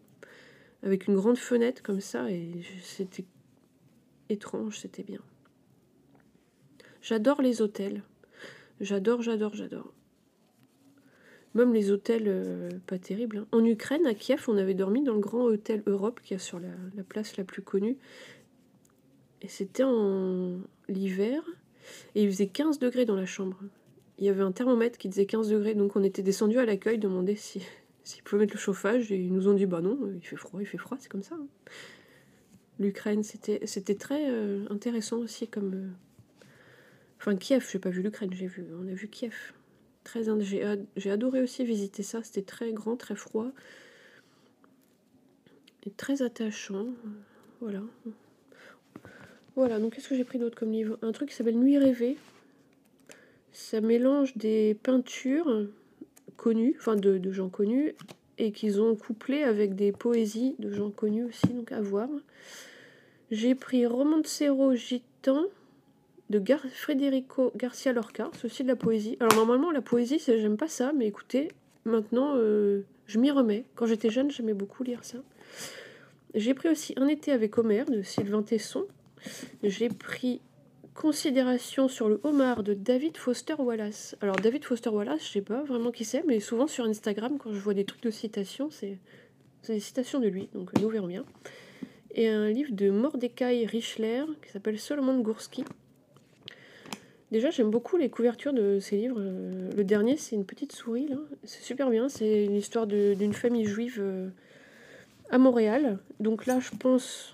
avec 0.84 1.08
une 1.08 1.16
grande 1.16 1.38
fenêtre 1.38 1.82
comme 1.84 2.02
ça. 2.02 2.30
Et 2.30 2.52
c'était 2.84 3.24
étrange, 4.30 4.80
c'était 4.80 5.04
bien. 5.04 5.22
J'adore 7.02 7.42
les 7.42 7.62
hôtels. 7.62 8.04
J'adore, 8.80 9.22
j'adore, 9.22 9.56
j'adore. 9.56 9.94
Même 11.54 11.74
les 11.74 11.92
hôtels 11.92 12.26
euh, 12.28 12.70
pas 12.88 12.98
terribles. 12.98 13.40
Hein. 13.40 13.48
En 13.52 13.66
Ukraine, 13.66 14.06
à 14.06 14.14
Kiev, 14.14 14.46
on 14.48 14.58
avait 14.58 14.74
dormi 14.74 15.04
dans 15.04 15.14
le 15.14 15.20
grand 15.20 15.44
hôtel 15.44 15.84
Europe 15.86 16.22
qui 16.24 16.34
est 16.34 16.38
sur 16.38 16.60
la, 16.60 16.70
la 16.96 17.04
place 17.04 17.38
la 17.38 17.44
plus 17.44 17.62
connue. 17.62 17.98
Et 19.42 19.48
c'était 19.48 19.84
en 19.84 20.60
l'hiver. 20.88 21.44
Et 22.16 22.24
il 22.24 22.32
faisait 22.32 22.48
15 22.48 22.80
degrés 22.80 23.06
dans 23.06 23.16
la 23.16 23.26
chambre. 23.26 23.60
Il 24.20 24.26
y 24.26 24.30
avait 24.30 24.44
un 24.44 24.52
thermomètre 24.52 24.98
qui 24.98 25.10
disait 25.10 25.26
15 25.26 25.50
degrés. 25.50 25.74
Donc 25.74 25.96
on 25.96 26.04
était 26.04 26.22
descendu 26.22 26.60
à 26.60 26.66
l'accueil 26.66 27.00
demander 27.00 27.36
si 27.36 27.62
s'ils 28.04 28.24
pouvaient 28.24 28.42
mettre 28.42 28.54
le 28.54 28.60
chauffage. 28.60 29.12
Et 29.12 29.18
ils 29.18 29.34
nous 29.34 29.48
ont 29.48 29.54
dit 29.54 29.66
bah 29.66 29.82
non, 29.82 29.98
il 30.16 30.26
fait 30.26 30.36
froid, 30.36 30.62
il 30.62 30.68
fait 30.68 30.78
froid, 30.78 30.98
c'est 31.00 31.10
comme 31.10 31.24
ça. 31.24 31.36
Hein. 31.36 31.48
L'Ukraine, 32.80 33.24
c'était, 33.24 33.60
c'était 33.66 33.96
très 33.96 34.30
euh, 34.30 34.66
intéressant 34.70 35.18
aussi 35.18 35.48
comme. 35.48 35.74
Euh, 35.74 35.90
Enfin, 37.22 37.36
Kiev, 37.36 37.70
j'ai 37.72 37.78
pas 37.78 37.92
vu 37.92 38.02
l'Ukraine, 38.02 38.34
j'ai 38.34 38.48
vu, 38.48 38.66
on 38.82 38.88
a 38.88 38.94
vu 38.96 39.08
Kiev. 39.08 39.36
Très, 40.04 40.24
j'ai 40.98 41.12
adoré 41.12 41.44
aussi 41.44 41.64
visiter 41.64 42.02
ça, 42.02 42.24
c'était 42.24 42.42
très 42.42 42.74
grand, 42.74 42.98
très 42.98 43.16
froid. 43.16 43.52
Et 45.86 45.92
très 45.92 46.24
attachant. 46.24 46.88
Voilà. 47.60 47.84
Voilà, 49.56 49.80
donc 49.80 49.94
qu'est-ce 49.94 50.10
que 50.10 50.16
j'ai 50.16 50.24
pris 50.24 50.40
d'autre 50.40 50.58
comme 50.58 50.72
livre? 50.72 50.98
Un 51.04 51.12
truc 51.12 51.30
qui 51.30 51.36
s'appelle 51.36 51.60
Nuit 51.60 51.78
rêvée. 51.78 52.18
Ça 53.52 53.82
mélange 53.82 54.36
des 54.36 54.76
peintures 54.82 55.68
connues, 56.38 56.76
enfin 56.80 56.96
de, 56.96 57.20
de 57.20 57.32
gens 57.32 57.50
connus, 57.50 57.94
et 58.40 58.52
qu'ils 58.52 58.82
ont 58.82 58.96
couplé 58.96 59.44
avec 59.44 59.76
des 59.76 59.92
poésies 59.92 60.56
de 60.58 60.72
gens 60.72 60.90
connus 60.90 61.26
aussi, 61.26 61.50
donc 61.50 61.72
à 61.72 61.82
voir. 61.82 62.10
J'ai 63.30 63.54
pris 63.54 63.86
Romancero 63.86 64.74
Gitan 64.74 65.46
de 66.32 66.40
Gar 66.40 66.62
Federico 66.72 67.52
Garcia 67.56 67.94
Lorca, 67.94 68.32
aussi 68.44 68.64
de 68.64 68.68
la 68.70 68.76
poésie. 68.76 69.18
Alors 69.20 69.36
normalement 69.36 69.72
la 69.72 69.82
poésie, 69.82 70.22
j'aime 70.26 70.58
pas 70.58 70.68
ça, 70.68 70.94
mais 70.98 71.06
écoutez, 71.06 71.50
maintenant 71.86 72.34
euh, 72.36 72.82
je 73.06 73.20
m'y 73.20 73.30
remets. 73.30 73.66
Quand 73.76 73.86
j'étais 73.86 74.10
jeune, 74.10 74.32
j'aimais 74.32 74.54
beaucoup 74.54 74.84
lire 74.84 75.04
ça. 75.04 75.20
J'ai 76.34 76.54
pris 76.54 76.70
aussi 76.70 76.94
Un 76.98 77.08
été 77.08 77.32
avec 77.32 77.58
Homer 77.58 77.84
de 77.86 78.02
Sylvain 78.02 78.42
Tesson. 78.42 78.86
J'ai 79.62 79.90
pris 79.90 80.42
Considération 80.94 81.88
sur 81.88 82.10
le 82.10 82.20
homard 82.24 82.64
de 82.64 82.74
David 82.74 83.18
Foster 83.18 83.56
Wallace. 83.58 84.16
Alors 84.22 84.36
David 84.36 84.66
Foster 84.66 84.90
Wallace, 84.90 85.26
je 85.26 85.32
sais 85.32 85.42
pas 85.42 85.64
vraiment 85.64 85.90
qui 85.90 86.04
c'est, 86.04 86.24
mais 86.28 86.40
souvent 86.42 86.68
sur 86.68 86.86
Instagram, 86.86 87.38
quand 87.38 87.54
je 87.54 87.60
vois 87.60 87.74
des 87.74 87.86
trucs 87.86 88.04
de 88.04 88.12
citations, 88.12 88.70
c'est 88.70 88.98
des 89.68 89.80
citations 89.80 90.20
de 90.20 90.28
lui, 90.28 90.50
donc 90.54 90.70
nous 90.80 90.90
verrons 90.90 91.08
bien. 91.08 91.24
Et 92.14 92.28
un 92.28 92.50
livre 92.50 92.74
de 92.74 92.90
Mordecai 92.90 93.66
Richler 93.66 94.26
qui 94.44 94.52
s'appelle 94.52 94.78
Solomon 94.78 95.20
Goursky. 95.22 95.64
Déjà, 97.32 97.50
j'aime 97.50 97.70
beaucoup 97.70 97.96
les 97.96 98.10
couvertures 98.10 98.52
de 98.52 98.80
ces 98.80 98.98
livres. 98.98 99.20
Le 99.20 99.84
dernier, 99.84 100.18
c'est 100.18 100.36
une 100.36 100.46
petite 100.46 100.74
souris, 100.74 101.08
là. 101.08 101.16
C'est 101.46 101.64
super 101.64 101.90
bien. 101.90 102.10
C'est 102.10 102.44
une 102.46 102.56
histoire 102.56 102.88
d'une 102.88 103.34
famille 103.34 103.66
juive 103.66 104.00
euh, 104.00 104.30
à 105.30 105.38
Montréal. 105.38 106.00
Donc 106.20 106.46
là, 106.46 106.60
je 106.60 106.72
pense. 106.78 107.34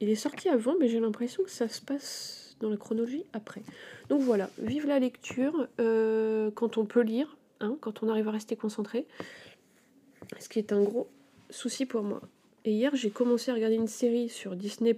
Il 0.00 0.08
est 0.08 0.16
sorti 0.16 0.48
avant, 0.48 0.74
mais 0.80 0.88
j'ai 0.88 1.00
l'impression 1.00 1.42
que 1.42 1.50
ça 1.50 1.68
se 1.68 1.80
passe 1.80 2.56
dans 2.60 2.70
la 2.70 2.76
chronologie 2.76 3.24
après. 3.32 3.62
Donc 4.08 4.20
voilà, 4.22 4.48
vive 4.58 4.86
la 4.86 4.98
lecture 4.98 5.68
euh, 5.80 6.50
quand 6.52 6.78
on 6.78 6.86
peut 6.86 7.02
lire, 7.02 7.36
hein, 7.60 7.76
quand 7.80 8.02
on 8.02 8.08
arrive 8.08 8.28
à 8.28 8.32
rester 8.32 8.56
concentré, 8.56 9.06
ce 10.40 10.48
qui 10.48 10.58
est 10.58 10.72
un 10.72 10.82
gros 10.82 11.08
souci 11.50 11.86
pour 11.86 12.02
moi. 12.02 12.20
Et 12.64 12.72
hier, 12.72 12.94
j'ai 12.94 13.10
commencé 13.10 13.50
à 13.50 13.54
regarder 13.54 13.76
une 13.76 13.88
série 13.88 14.28
sur 14.28 14.56
Disney, 14.56 14.94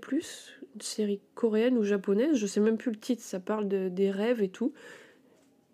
série 0.83 1.21
coréenne 1.35 1.79
ou 1.79 1.85
japonaise, 1.85 2.37
je 2.37 2.47
sais 2.47 2.61
même 2.61 2.77
plus 2.77 2.91
le 2.91 2.99
titre, 2.99 3.23
ça 3.23 3.41
parle 3.41 3.69
de, 3.69 3.89
des 3.89 4.11
rêves 4.11 4.43
et 4.43 4.49
tout. 4.49 4.73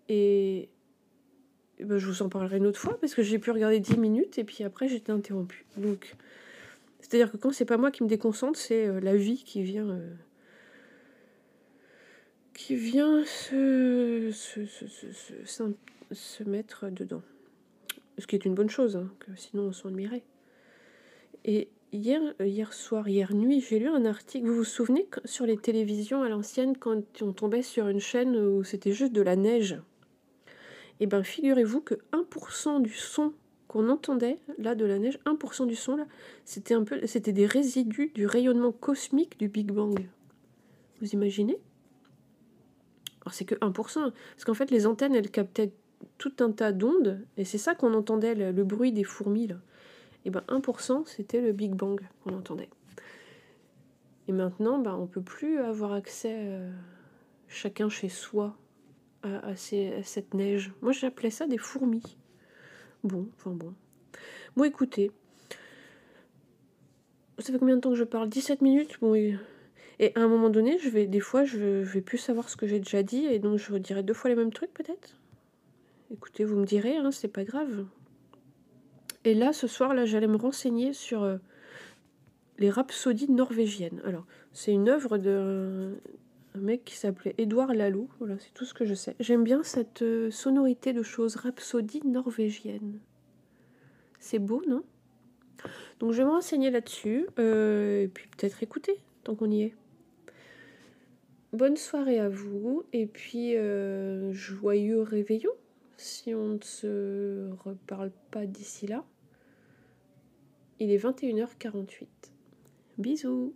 Et, 0.09 0.69
ben, 1.79 1.97
je 1.97 2.07
vous 2.07 2.21
en 2.21 2.29
parlerai 2.29 2.57
une 2.57 2.67
autre 2.67 2.79
fois 2.79 2.99
parce 2.99 3.15
que 3.15 3.23
j'ai 3.23 3.39
pu 3.39 3.51
regarder 3.51 3.79
10 3.79 3.97
minutes 3.97 4.37
et 4.37 4.43
puis 4.43 4.63
après 4.63 4.87
j'étais 4.87 5.11
interrompue. 5.11 5.65
Donc, 5.77 6.15
c'est-à-dire 6.99 7.31
que 7.31 7.37
quand 7.37 7.51
c'est 7.51 7.65
pas 7.65 7.77
moi 7.77 7.91
qui 7.91 8.03
me 8.03 8.07
déconcentre, 8.07 8.59
c'est 8.59 8.87
euh, 8.87 8.99
la 8.99 9.15
vie 9.15 9.43
qui 9.43 9.63
vient. 9.63 9.89
Euh, 9.89 10.13
qui 12.53 12.75
vient 12.75 13.25
se, 13.25 14.29
se, 14.31 14.65
se, 14.67 15.73
se, 16.11 16.43
mettre 16.43 16.89
dedans. 16.89 17.23
Ce 18.19 18.27
qui 18.27 18.35
est 18.35 18.45
une 18.45 18.53
bonne 18.53 18.69
chose, 18.69 18.97
hein, 18.97 19.11
que 19.19 19.35
sinon 19.35 19.63
on 19.63 19.73
s'ennuierait. 19.73 20.23
Et 21.43 21.69
hier, 21.91 22.21
hier 22.39 22.73
soir, 22.73 23.07
hier 23.07 23.33
nuit, 23.33 23.61
j'ai 23.61 23.79
lu 23.79 23.87
un 23.87 24.05
article. 24.05 24.47
Vous 24.47 24.55
vous 24.55 24.63
souvenez 24.63 25.07
sur 25.25 25.45
les 25.45 25.57
télévisions 25.57 26.23
à 26.23 26.29
l'ancienne, 26.29 26.77
quand 26.77 27.21
on 27.21 27.33
tombait 27.33 27.61
sur 27.61 27.87
une 27.87 27.99
chaîne 27.99 28.35
où 28.35 28.63
c'était 28.63 28.91
juste 28.91 29.13
de 29.13 29.21
la 29.21 29.35
neige? 29.35 29.79
Eh 30.99 31.07
bien, 31.07 31.23
figurez-vous 31.23 31.81
que 31.81 31.95
1% 32.13 32.81
du 32.81 32.93
son 32.93 33.33
qu'on 33.71 33.87
entendait 33.87 34.37
là 34.57 34.75
de 34.75 34.83
la 34.83 34.99
neige, 34.99 35.17
1% 35.25 35.65
du 35.65 35.75
son 35.75 35.95
là, 35.95 36.05
c'était 36.43 36.73
un 36.73 36.83
peu, 36.83 37.07
c'était 37.07 37.31
des 37.31 37.45
résidus 37.45 38.11
du 38.13 38.25
rayonnement 38.25 38.73
cosmique 38.73 39.39
du 39.39 39.47
Big 39.47 39.71
Bang. 39.71 40.09
Vous 40.99 41.11
imaginez? 41.11 41.57
Alors 43.21 43.33
c'est 43.33 43.45
que 43.45 43.55
1%, 43.55 43.71
parce 43.73 44.13
qu'en 44.45 44.53
fait 44.53 44.71
les 44.71 44.87
antennes 44.87 45.15
elles 45.15 45.31
captaient 45.31 45.71
tout 46.17 46.33
un 46.41 46.51
tas 46.51 46.73
d'ondes, 46.73 47.25
et 47.37 47.45
c'est 47.45 47.57
ça 47.57 47.73
qu'on 47.73 47.93
entendait, 47.93 48.35
le, 48.35 48.63
bruit 48.65 48.91
des 48.91 49.05
fourmis 49.05 49.47
là. 49.47 49.55
Et 50.25 50.29
ben 50.29 50.43
1% 50.47 51.05
c'était 51.05 51.41
le 51.41 51.51
Big 51.51 51.73
Bang 51.73 52.01
qu'on 52.23 52.33
entendait. 52.33 52.69
Et 54.27 54.31
maintenant, 54.31 54.79
ben, 54.79 54.95
on 54.95 55.07
peut 55.07 55.21
plus 55.21 55.59
avoir 55.59 55.93
accès 55.93 56.35
euh, 56.35 56.71
chacun 57.47 57.89
chez 57.89 58.09
soi 58.09 58.55
à, 59.23 59.55
cette 59.55 60.33
neige. 60.33 60.73
Moi 60.81 60.91
j'appelais 60.91 61.29
ça 61.29 61.47
des 61.47 61.57
fourmis. 61.57 62.17
Bon, 63.03 63.27
enfin 63.37 63.51
bon. 63.51 63.73
Bon 64.55 64.63
écoutez, 64.63 65.11
ça 67.39 67.51
fait 67.51 67.59
combien 67.59 67.75
de 67.75 67.81
temps 67.81 67.91
que 67.91 67.95
je 67.95 68.03
parle? 68.03 68.29
17 68.29 68.61
minutes? 68.61 68.97
Bon, 69.01 69.15
et 70.01 70.15
à 70.15 70.21
un 70.21 70.27
moment 70.27 70.49
donné, 70.49 70.79
je 70.79 70.89
vais, 70.89 71.05
des 71.05 71.19
fois, 71.19 71.43
je 71.43 71.59
vais 71.59 72.01
plus 72.01 72.17
savoir 72.17 72.49
ce 72.49 72.57
que 72.57 72.65
j'ai 72.65 72.79
déjà 72.79 73.03
dit, 73.03 73.25
et 73.25 73.37
donc 73.37 73.59
je 73.59 73.71
redirai 73.71 74.01
deux 74.01 74.15
fois 74.15 74.29
les 74.29 74.35
mêmes 74.35 74.51
trucs 74.51 74.73
peut-être? 74.73 75.15
Écoutez, 76.11 76.43
vous 76.43 76.55
me 76.55 76.65
direz, 76.65 76.97
hein, 76.97 77.11
c'est 77.11 77.27
pas 77.27 77.43
grave. 77.43 77.85
Et 79.23 79.35
là, 79.35 79.53
ce 79.53 79.67
soir, 79.67 79.93
là, 79.93 80.05
j'allais 80.05 80.27
me 80.27 80.37
renseigner 80.37 80.93
sur 80.93 81.23
euh, 81.23 81.37
les 82.57 82.69
rhapsodies 82.69 83.31
norvégiennes. 83.31 84.01
Alors, 84.03 84.25
c'est 84.51 84.71
une 84.71 84.89
œuvre 84.89 85.17
d'un 85.17 85.91
mec 86.55 86.83
qui 86.83 86.95
s'appelait 86.95 87.35
Édouard 87.37 87.73
Laloux. 87.73 88.09
Voilà, 88.17 88.39
c'est 88.39 88.53
tout 88.53 88.65
ce 88.65 88.73
que 88.73 88.83
je 88.83 88.95
sais. 88.95 89.15
J'aime 89.19 89.43
bien 89.43 89.61
cette 89.63 90.01
euh, 90.01 90.31
sonorité 90.31 90.93
de 90.93 91.03
choses, 91.03 91.35
rhapsodie 91.35 92.01
norvégienne. 92.05 92.99
C'est 94.19 94.39
beau, 94.39 94.63
non? 94.67 94.83
Donc, 95.99 96.13
je 96.13 96.17
vais 96.17 96.25
me 96.25 96.31
renseigner 96.31 96.71
là-dessus, 96.71 97.27
euh, 97.37 98.03
et 98.03 98.07
puis 98.07 98.27
peut-être 98.27 98.63
écouter, 98.63 98.97
tant 99.23 99.35
qu'on 99.35 99.51
y 99.51 99.63
est 99.63 99.75
bonne 101.53 101.75
soirée 101.75 102.17
à 102.17 102.29
vous 102.29 102.85
et 102.93 103.05
puis 103.05 103.55
joyeux 104.31 105.01
réveillon 105.01 105.51
si 106.01 106.33
on 106.33 106.55
ne 106.55 106.61
se 106.61 107.51
reparle 107.63 108.11
pas 108.31 108.45
d'ici 108.45 108.87
là. 108.87 109.03
Il 110.83 110.89
est 110.89 110.97
21h48. 110.97 112.07
Bisous 112.97 113.53